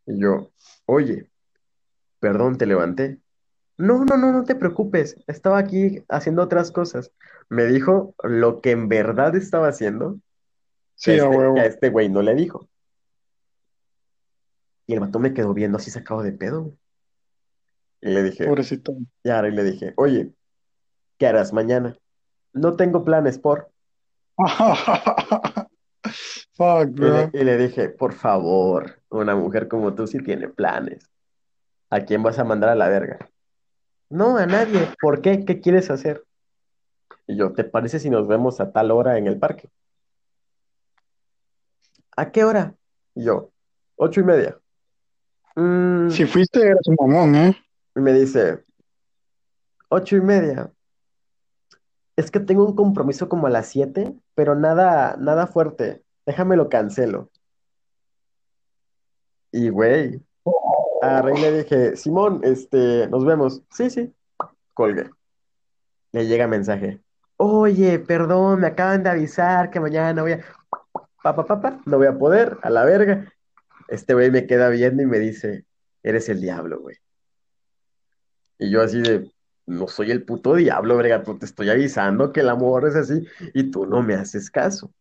[0.06, 0.50] Y yo,
[0.86, 1.30] oye,
[2.20, 3.18] perdón, te levanté.
[3.78, 5.16] No, no, no, no te preocupes.
[5.26, 7.10] Estaba aquí haciendo otras cosas.
[7.48, 10.18] Me dijo lo que en verdad estaba haciendo,
[10.94, 11.56] Sí, a este, huevo.
[11.58, 12.68] a este güey no le dijo.
[14.86, 16.72] Y el vato me quedó viendo así sacado de pedo.
[18.00, 18.94] Y le dije, Pobrecito.
[19.22, 20.32] y ahora y le dije, oye,
[21.18, 21.96] ¿qué harás mañana?
[22.52, 23.70] No tengo planes por.
[26.54, 27.30] Fuck, Y le, bro.
[27.32, 31.08] y le dije, por favor, una mujer como tú sí tiene planes.
[31.90, 33.30] ¿A quién vas a mandar a la verga?
[34.10, 34.88] No, a nadie.
[35.00, 35.44] ¿Por qué?
[35.44, 36.24] ¿Qué quieres hacer?
[37.26, 39.70] Y yo, ¿te parece si nos vemos a tal hora en el parque?
[42.16, 42.74] ¿A qué hora?
[43.14, 43.50] Y yo,
[43.96, 44.58] ocho y media.
[45.56, 47.56] "Mm", Si fuiste, eres un mamón, ¿eh?
[47.96, 48.64] y me dice,
[49.88, 50.70] ocho y media.
[52.16, 56.01] Es que tengo un compromiso como a las siete, pero nada, nada fuerte.
[56.26, 57.30] Déjame lo cancelo.
[59.50, 60.20] Y güey,
[61.02, 63.62] agarré y le dije, Simón, este, nos vemos.
[63.70, 64.14] Sí, sí.
[64.72, 65.10] Colgué.
[66.12, 67.00] Le llega mensaje.
[67.36, 70.44] Oye, perdón, me acaban de avisar que mañana voy a...
[71.22, 73.32] Papá, papá, no voy a poder, a la verga.
[73.88, 75.64] Este güey me queda viendo y me dice,
[76.02, 76.96] eres el diablo, güey.
[78.58, 79.32] Y yo así de,
[79.66, 83.70] no soy el puto diablo, verga, te estoy avisando que el amor es así y
[83.70, 84.92] tú no me haces caso.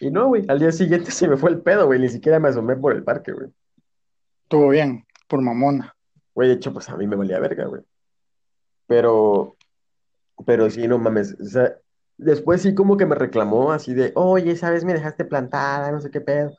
[0.00, 2.48] Y no, güey, al día siguiente se me fue el pedo, güey, ni siquiera me
[2.48, 3.48] asomé por el parque, güey.
[4.44, 5.94] Estuvo bien, por mamona.
[6.34, 7.82] Güey, de hecho, pues a mí me valía verga, güey.
[8.86, 9.56] Pero,
[10.44, 11.76] pero sí, no mames, o sea,
[12.16, 14.84] después sí como que me reclamó así de, oye, ¿sabes?
[14.84, 16.52] Me dejaste plantada, no sé qué pedo.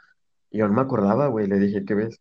[0.49, 2.19] Y yo no me acordaba, güey, le dije, ¿qué ves?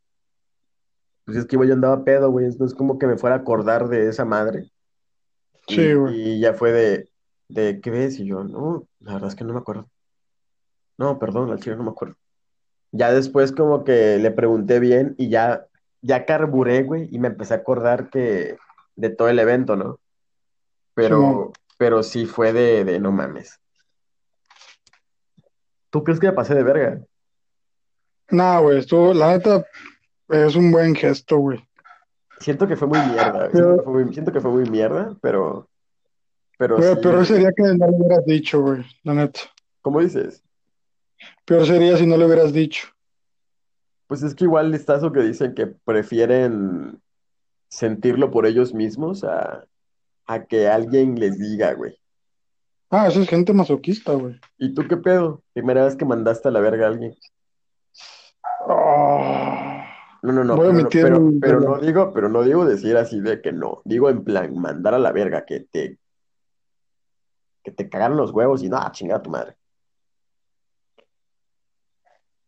[1.25, 3.39] Pues es que güey, yo andaba pedo, güey, no es como que me fuera a
[3.41, 4.71] acordar de esa madre.
[5.69, 6.15] Sí, Y, güey.
[6.37, 7.09] y ya fue de,
[7.49, 8.19] de, ¿qué ves?
[8.19, 9.89] Y yo, no, la verdad es que no me acuerdo.
[11.01, 12.15] No, perdón, al chile no me acuerdo.
[12.93, 15.67] Ya después como que le pregunté bien y ya,
[16.03, 18.59] ya carburé, güey, y me empecé a acordar que
[18.97, 19.99] de todo el evento, ¿no?
[20.93, 23.59] Pero, pero sí fue de, de no mames.
[25.89, 27.01] ¿Tú crees que me pasé de verga?
[28.31, 29.65] Nah, güey, estuvo, la neta,
[30.29, 31.67] es un buen gesto, güey.
[32.41, 33.53] Siento que fue muy mierda, güey.
[33.53, 35.67] Siento que fue muy, siento que fue muy mierda, pero,
[36.59, 39.41] pero güey, sí, pero ese sería que no lo hubieras dicho, güey, la neta.
[39.81, 40.45] ¿Cómo dices?
[41.51, 42.87] Peor sería si no le hubieras dicho.
[44.07, 47.03] Pues es que igual está eso que dicen que prefieren
[47.69, 49.65] sentirlo por ellos mismos a,
[50.29, 51.99] a que alguien les diga, güey.
[52.89, 54.39] Ah, eso es gente masoquista, güey.
[54.59, 55.43] ¿Y tú qué pedo?
[55.53, 57.17] Primera vez que mandaste a la verga a alguien.
[58.69, 59.89] Ah,
[60.23, 62.97] No, no, no, voy a pero, omitir pero, pero no digo, pero no digo decir
[62.97, 63.83] así de que no.
[63.85, 65.99] Digo en plan, mandar a la verga, que te,
[67.65, 69.57] que te cagaron los huevos y no, ah, chingada tu madre.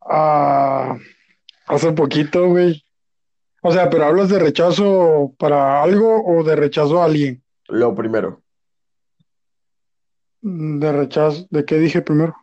[0.07, 0.97] Ah,
[1.67, 2.83] hace poquito, güey.
[3.63, 7.43] O sea, pero hablas de rechazo para algo o de rechazo a alguien.
[7.69, 8.41] Lo primero,
[10.45, 12.35] Mm, De rechazo, ¿de qué dije primero?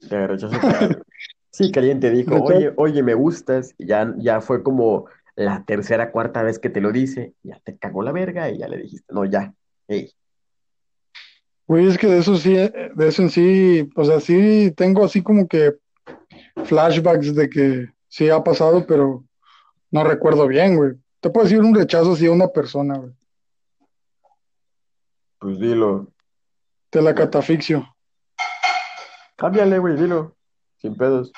[0.00, 0.60] de rechazo para-
[1.50, 2.54] Sí, que alguien te dijo, Rechazo.
[2.54, 6.80] oye, oye, me gustas, y ya, ya fue como la tercera, cuarta vez que te
[6.80, 9.52] lo dice, ya te cagó la verga y ya le dijiste, no, ya,
[9.88, 10.12] hey,
[11.66, 15.04] Güey, es que de eso sí, eh, de eso en sí, o sea, sí tengo
[15.04, 15.74] así como que
[16.68, 19.24] flashbacks de que sí ha pasado, pero
[19.90, 20.92] no recuerdo bien, güey.
[21.20, 23.12] Te puedo decir un rechazo así a una persona, güey.
[25.40, 26.12] pues dilo,
[26.90, 27.86] Te la catafixio.
[29.36, 30.36] cámbiale, güey, dilo,
[30.78, 31.32] sin pedos.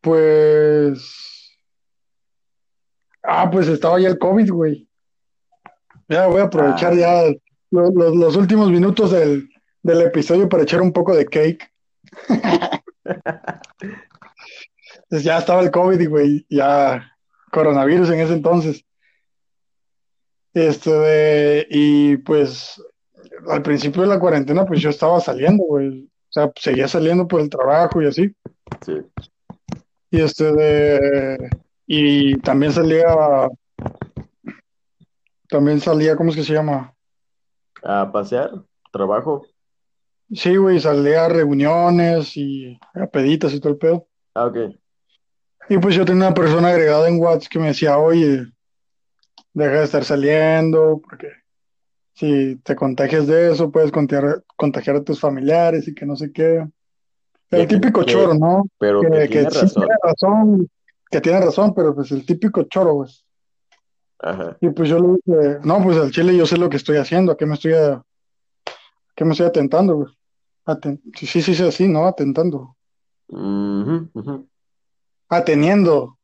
[0.00, 1.56] Pues.
[3.22, 4.88] Ah, pues estaba ya el COVID, güey.
[6.08, 6.96] Ya voy a aprovechar Ah.
[6.96, 7.22] ya
[7.70, 9.48] lo- lo- los últimos minutos del,
[9.82, 11.70] del episodio para echar un poco de cake.
[15.08, 17.12] Pues ya estaba el COVID, güey, ya
[17.52, 18.84] coronavirus en ese entonces.
[20.54, 22.82] Este, de- y pues
[23.48, 26.04] al principio de la cuarentena, pues yo estaba saliendo, güey.
[26.04, 28.34] O sea, seguía saliendo por el trabajo y así.
[28.84, 28.94] Sí,
[30.10, 31.50] Y este de
[31.86, 33.48] y también salía
[35.48, 36.94] también salía, ¿cómo es que se llama?
[37.82, 38.50] a pasear,
[38.92, 39.46] trabajo,
[40.32, 44.06] Sí, güey, salía a reuniones y a peditas y todo el pedo.
[44.34, 44.56] ah, ok,
[45.68, 48.44] Y pues yo tenía una persona agregada en WhatsApp que me decía, oye,
[49.52, 51.28] deja de estar saliendo, porque
[52.14, 56.32] si te contagias de eso, puedes contagiar, contagiar a tus familiares y que no sé
[56.32, 56.66] qué.
[57.50, 58.64] El Que- típico que- choro, ¿no?
[58.78, 60.68] pero que Que, que tiene sí razón, tiene razón,
[61.10, 63.10] que tiene razón, pero pues el típico choro, güey.
[64.20, 66.98] ajá, Y pues yo le dije, no, pues al chile yo sé lo que estoy
[66.98, 68.04] haciendo, a qué me estoy, a, a
[69.16, 70.12] qué me estoy atentando, güey.
[70.70, 72.06] Aten- sí, sí, sí, sí, así, ¿no?
[72.06, 72.76] Atentando.
[75.28, 76.18] Ateniendo.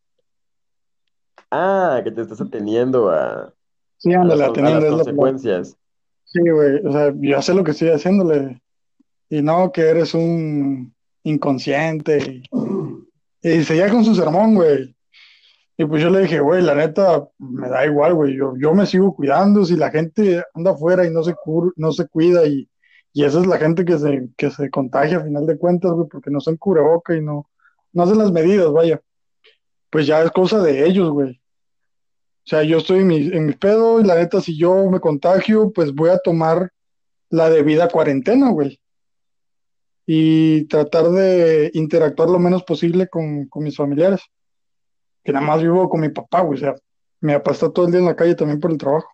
[1.51, 3.53] Ah, que te estás ateniendo a,
[3.99, 5.77] Sí, ándale, las, a las ateniendo consecuencias.
[6.25, 8.61] Sí, güey, o sea, yo sé lo que estoy haciéndole.
[9.29, 10.95] Y no que eres un
[11.25, 12.43] inconsciente.
[13.43, 14.95] Y, y seguía con su sermón, güey.
[15.79, 18.37] Y pues yo le dije, güey, la neta, me da igual, güey.
[18.37, 19.65] Yo, yo me sigo cuidando.
[19.65, 22.69] Si la gente anda afuera y no se, cur- no se cuida, y,
[23.17, 26.07] y esa es la gente que se, que se contagia a final de cuentas, güey,
[26.07, 27.49] porque no son cubreboca y no,
[27.95, 29.01] no hacen las medidas, vaya.
[29.89, 31.31] Pues ya es cosa de ellos, güey.
[31.31, 35.01] O sea, yo estoy en mi, en mi pedo y la neta, si yo me
[35.01, 36.71] contagio, pues voy a tomar
[37.31, 38.79] la debida cuarentena, güey.
[40.05, 44.21] Y tratar de interactuar lo menos posible con, con mis familiares.
[45.25, 46.59] Que nada más vivo con mi papá, güey.
[46.59, 46.75] O sea,
[47.23, 49.09] mi papá todo el día en la calle también por el trabajo.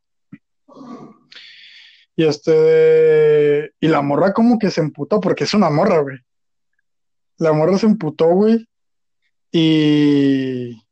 [2.14, 6.18] Y este, y la morra como que se emputó, porque es una morra, güey.
[7.38, 8.68] La morra se emputó, güey.
[9.50, 10.82] Y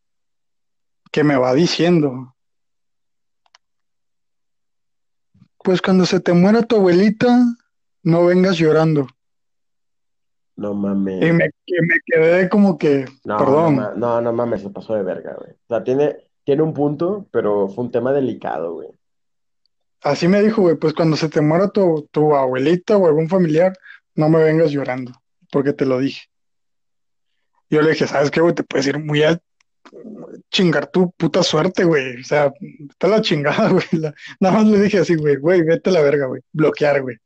[1.13, 2.35] que me va diciendo,
[5.63, 7.29] pues cuando se te muera tu abuelita,
[8.03, 9.07] no vengas llorando.
[10.57, 11.35] No Y mames.
[11.35, 13.77] me, que me quedé como que, No, perdón.
[13.97, 15.53] no, no mames, se pasó de verga, güey.
[15.53, 18.89] O sea, tiene, tiene un punto, pero fue un tema delicado, güey.
[20.03, 23.77] Así me dijo, güey, pues cuando se te muera tu, tu abuelita o algún familiar,
[24.15, 25.13] no me vengas llorando,
[25.51, 26.23] porque te lo dije.
[27.69, 28.55] Yo le dije, ¿sabes qué, güey?
[28.55, 29.41] Te puedes ir muy a
[30.51, 32.21] chingar tu puta suerte, güey.
[32.21, 32.53] O sea,
[32.89, 33.85] está la chingada, güey.
[34.41, 36.43] Nada más le dije así, güey, güey, vete a la verga, güey.
[36.53, 37.17] Bloquear, güey.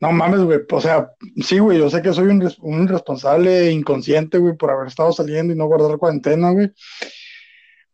[0.00, 0.60] No mames, güey.
[0.70, 1.10] O sea,
[1.42, 5.52] sí, güey, yo sé que soy un, un irresponsable, inconsciente, güey, por haber estado saliendo
[5.52, 6.72] y no guardar cuarentena, güey.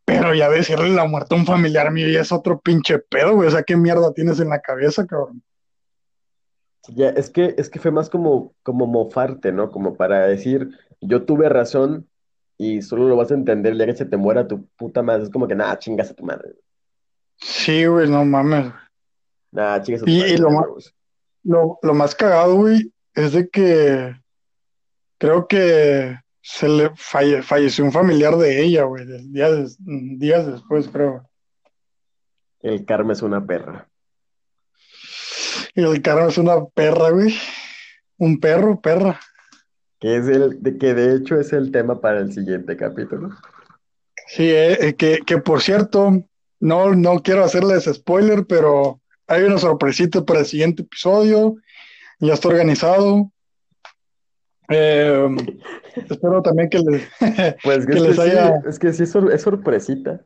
[0.04, 3.48] Pero ya decirle la muerte a un familiar mío ya es otro pinche pedo, güey.
[3.48, 5.42] O sea, ¿qué mierda tienes en la cabeza, cabrón?
[6.88, 9.70] Ya, es que, es que fue más como, como mofarte, ¿no?
[9.70, 10.68] Como para decir,
[11.00, 12.08] yo tuve razón
[12.58, 15.24] y solo lo vas a entender día que se te muera tu puta madre.
[15.24, 16.52] Es como que, nada, chingas a tu madre.
[17.38, 18.72] Sí, güey, no mames.
[19.50, 20.34] Nada, chingas a tu Y, madre.
[20.34, 20.94] y más,
[21.44, 24.14] lo, lo más cagado, güey, es de que
[25.18, 31.26] creo que se le falle- falleció un familiar de ella, güey, días, días después, creo.
[32.60, 33.88] El karma es una perra.
[35.74, 37.34] El carro es una perra, güey.
[38.18, 39.18] un perro, perra.
[39.98, 43.30] Que es el, de, que de hecho es el tema para el siguiente capítulo.
[44.28, 46.24] Sí, eh, eh, que, que por cierto,
[46.60, 51.56] no, no quiero hacerles spoiler, pero hay una sorpresita para el siguiente episodio.
[52.20, 53.32] Ya está organizado.
[54.68, 55.28] Eh,
[56.08, 57.08] espero también que les,
[57.62, 60.20] Pues que es que les sí, haya, es que sí es, sor- es sorpresita.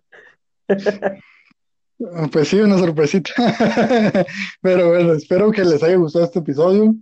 [2.32, 3.32] pues sí, una sorpresita.
[4.62, 6.94] Pero bueno, espero que les haya gustado este episodio.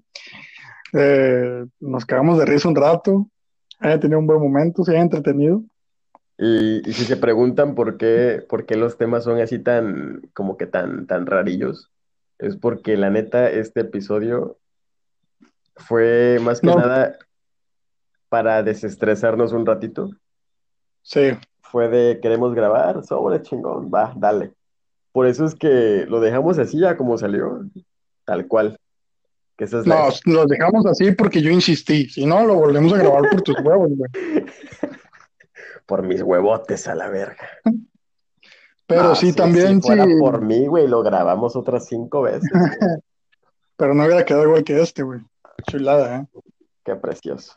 [0.93, 3.28] Eh, nos cagamos de risa un rato,
[3.80, 5.62] haya tenido un buen momento, se haya entretenido.
[6.39, 10.57] Y, y si se preguntan por qué, por qué los temas son así tan, como
[10.57, 11.91] que tan, tan rarillos,
[12.39, 14.59] es porque la neta, este episodio
[15.76, 17.18] fue más que No, nada
[18.29, 20.11] para desestresarnos un ratito.
[21.03, 21.33] sí.
[21.68, 24.53] Fue de queremos grabar, sobre chingón, va, dale.
[25.11, 27.64] Por eso es que lo dejamos así ya como salió,
[28.24, 28.79] tal cual,
[29.57, 32.09] que es la No, los dejamos así porque yo insistí.
[32.09, 34.11] Si no, lo volvemos a grabar por tus huevos, güey.
[35.87, 37.49] por mis huevotes a la verga.
[38.87, 40.12] Pero No, sí, si, también si fuera sí.
[40.20, 42.51] por mí, güey, lo grabamos otras cinco veces.
[43.77, 45.20] Pero no hubiera quedado igual que este, güey.
[45.68, 46.27] Chulada, ¿eh?
[46.85, 47.57] Qué precioso.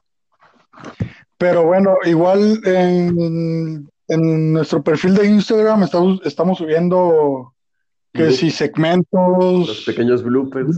[1.38, 7.54] Pero bueno, igual en, en nuestro perfil de Instagram estamos, estamos subiendo
[8.14, 10.78] que Bloop- si Los segmentos, pequeños bloopers.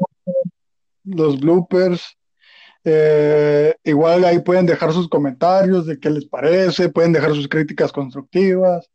[1.06, 2.18] los bloopers.
[2.84, 7.92] eh, igual ahí pueden dejar sus comentarios de qué les parece, pueden dejar sus críticas
[7.92, 8.90] constructivas,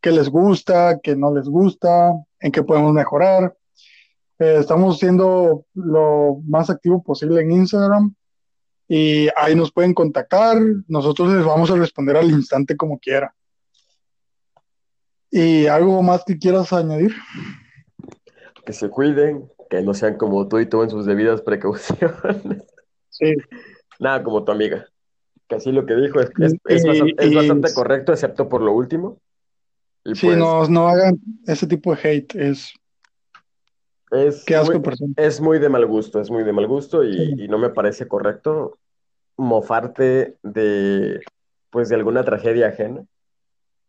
[0.00, 3.54] qué les gusta, qué no les gusta, en qué podemos mejorar.
[4.38, 8.14] Eh, estamos siendo lo más activo posible en Instagram
[8.88, 10.58] y ahí nos pueden contactar.
[10.88, 13.34] Nosotros les vamos a responder al instante como quiera.
[15.30, 17.14] ¿Y algo más que quieras añadir?
[18.64, 22.64] Que se cuiden, que no sean como tú y tomen sus debidas precauciones.
[23.10, 23.34] Sí.
[23.98, 24.86] Nada, como tu amiga.
[25.48, 28.48] Que así lo que dijo es, es, Y, es bastante, es y- bastante correcto, excepto
[28.48, 29.18] por lo último.
[30.04, 32.34] Y sí, pues no, no hagan ese tipo de hate.
[32.34, 32.72] Es
[34.14, 35.12] es qué asco muy, persona.
[35.16, 37.34] es muy de mal gusto, es muy de mal gusto y, Sí.
[37.44, 38.78] y no me parece correcto
[39.36, 41.20] mofarte de,
[41.70, 43.04] pues, de alguna tragedia ajena.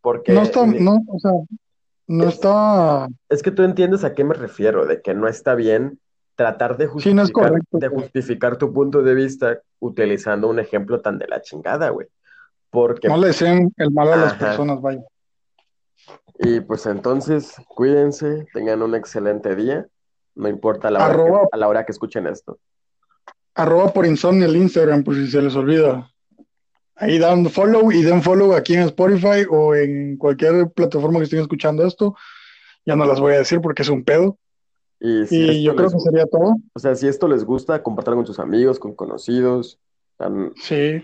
[0.00, 1.32] Porque No está, no, o sea,
[2.08, 5.54] no es, está, es que tú entiendes a qué me refiero, de que no está
[5.54, 5.98] bien
[6.36, 7.78] tratar de sí, no es justificar, correcto.
[7.78, 12.06] de justificar tu punto de vista utilizando un ejemplo tan de la chingada, güey.
[12.70, 15.02] Porque, No le deseen el mal a las personas, vaya.
[16.38, 19.86] y pues entonces, cuídense, tengan un excelente día,
[20.36, 22.58] no importa la hora que, Arroba, a la hora que escuchen esto.
[23.54, 26.10] arroba por insomnio el Instagram, por si se les olvida.
[26.94, 31.40] Ahí dan follow y den follow aquí en Spotify o en cualquier plataforma que estén
[31.40, 32.14] escuchando esto.
[32.86, 34.38] Ya no las voy a decir porque es un pedo.
[34.98, 36.54] Y si Y yo creo que sería todo.
[36.72, 39.78] o sea, si esto les gusta, compártanlo con sus amigos, con conocidos,
[40.16, 41.02] tan- Sí,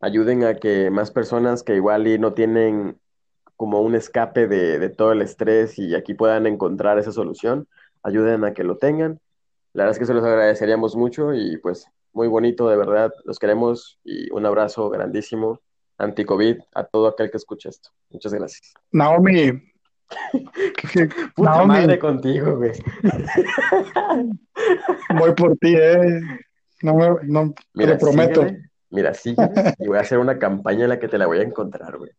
[0.00, 2.98] ayuden a que más personas que igual y no tienen
[3.56, 7.66] como un escape de, de todo el estrés y aquí puedan encontrar esa solución,
[8.06, 9.20] ayuden a que lo tengan.
[9.72, 13.38] La verdad es que se los agradeceríamos mucho y pues muy bonito, de verdad, los
[13.38, 15.60] queremos y un abrazo grandísimo
[15.98, 17.90] anti-COVID a todo aquel que escuche esto.
[18.10, 18.72] Muchas gracias.
[18.92, 19.62] Naomi,
[21.34, 22.72] Puta madre Naomi, contigo, güey.
[25.18, 26.20] voy por ti, eh.
[26.82, 28.42] No me, no, te lo Mira, prometo.
[28.42, 31.38] sígueme, mira, sígueme y voy a hacer una campaña en la que te la voy
[31.38, 32.10] a encontrar, güey.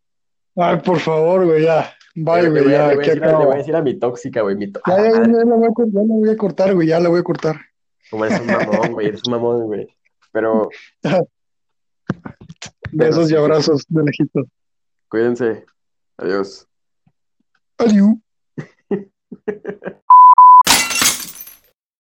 [0.58, 1.94] Ay, por favor, güey, ya.
[2.16, 3.94] Bye, güey, voy a, le ya, voy a decir, le voy a decir a mi
[4.00, 6.00] tóxica, güey, mi tó- a Ya, la ya, ya, ya la voy a, cor- ya
[6.02, 7.56] la voy a cortar, güey, ya la voy a cortar.
[8.10, 9.88] Como eres un mamón, güey, eres un mamón, güey.
[10.32, 10.70] Pero,
[12.92, 14.46] Besos y abrazos de lejito.
[15.10, 15.66] cuídense.
[16.18, 16.68] Adiós.
[17.78, 18.16] Adiós.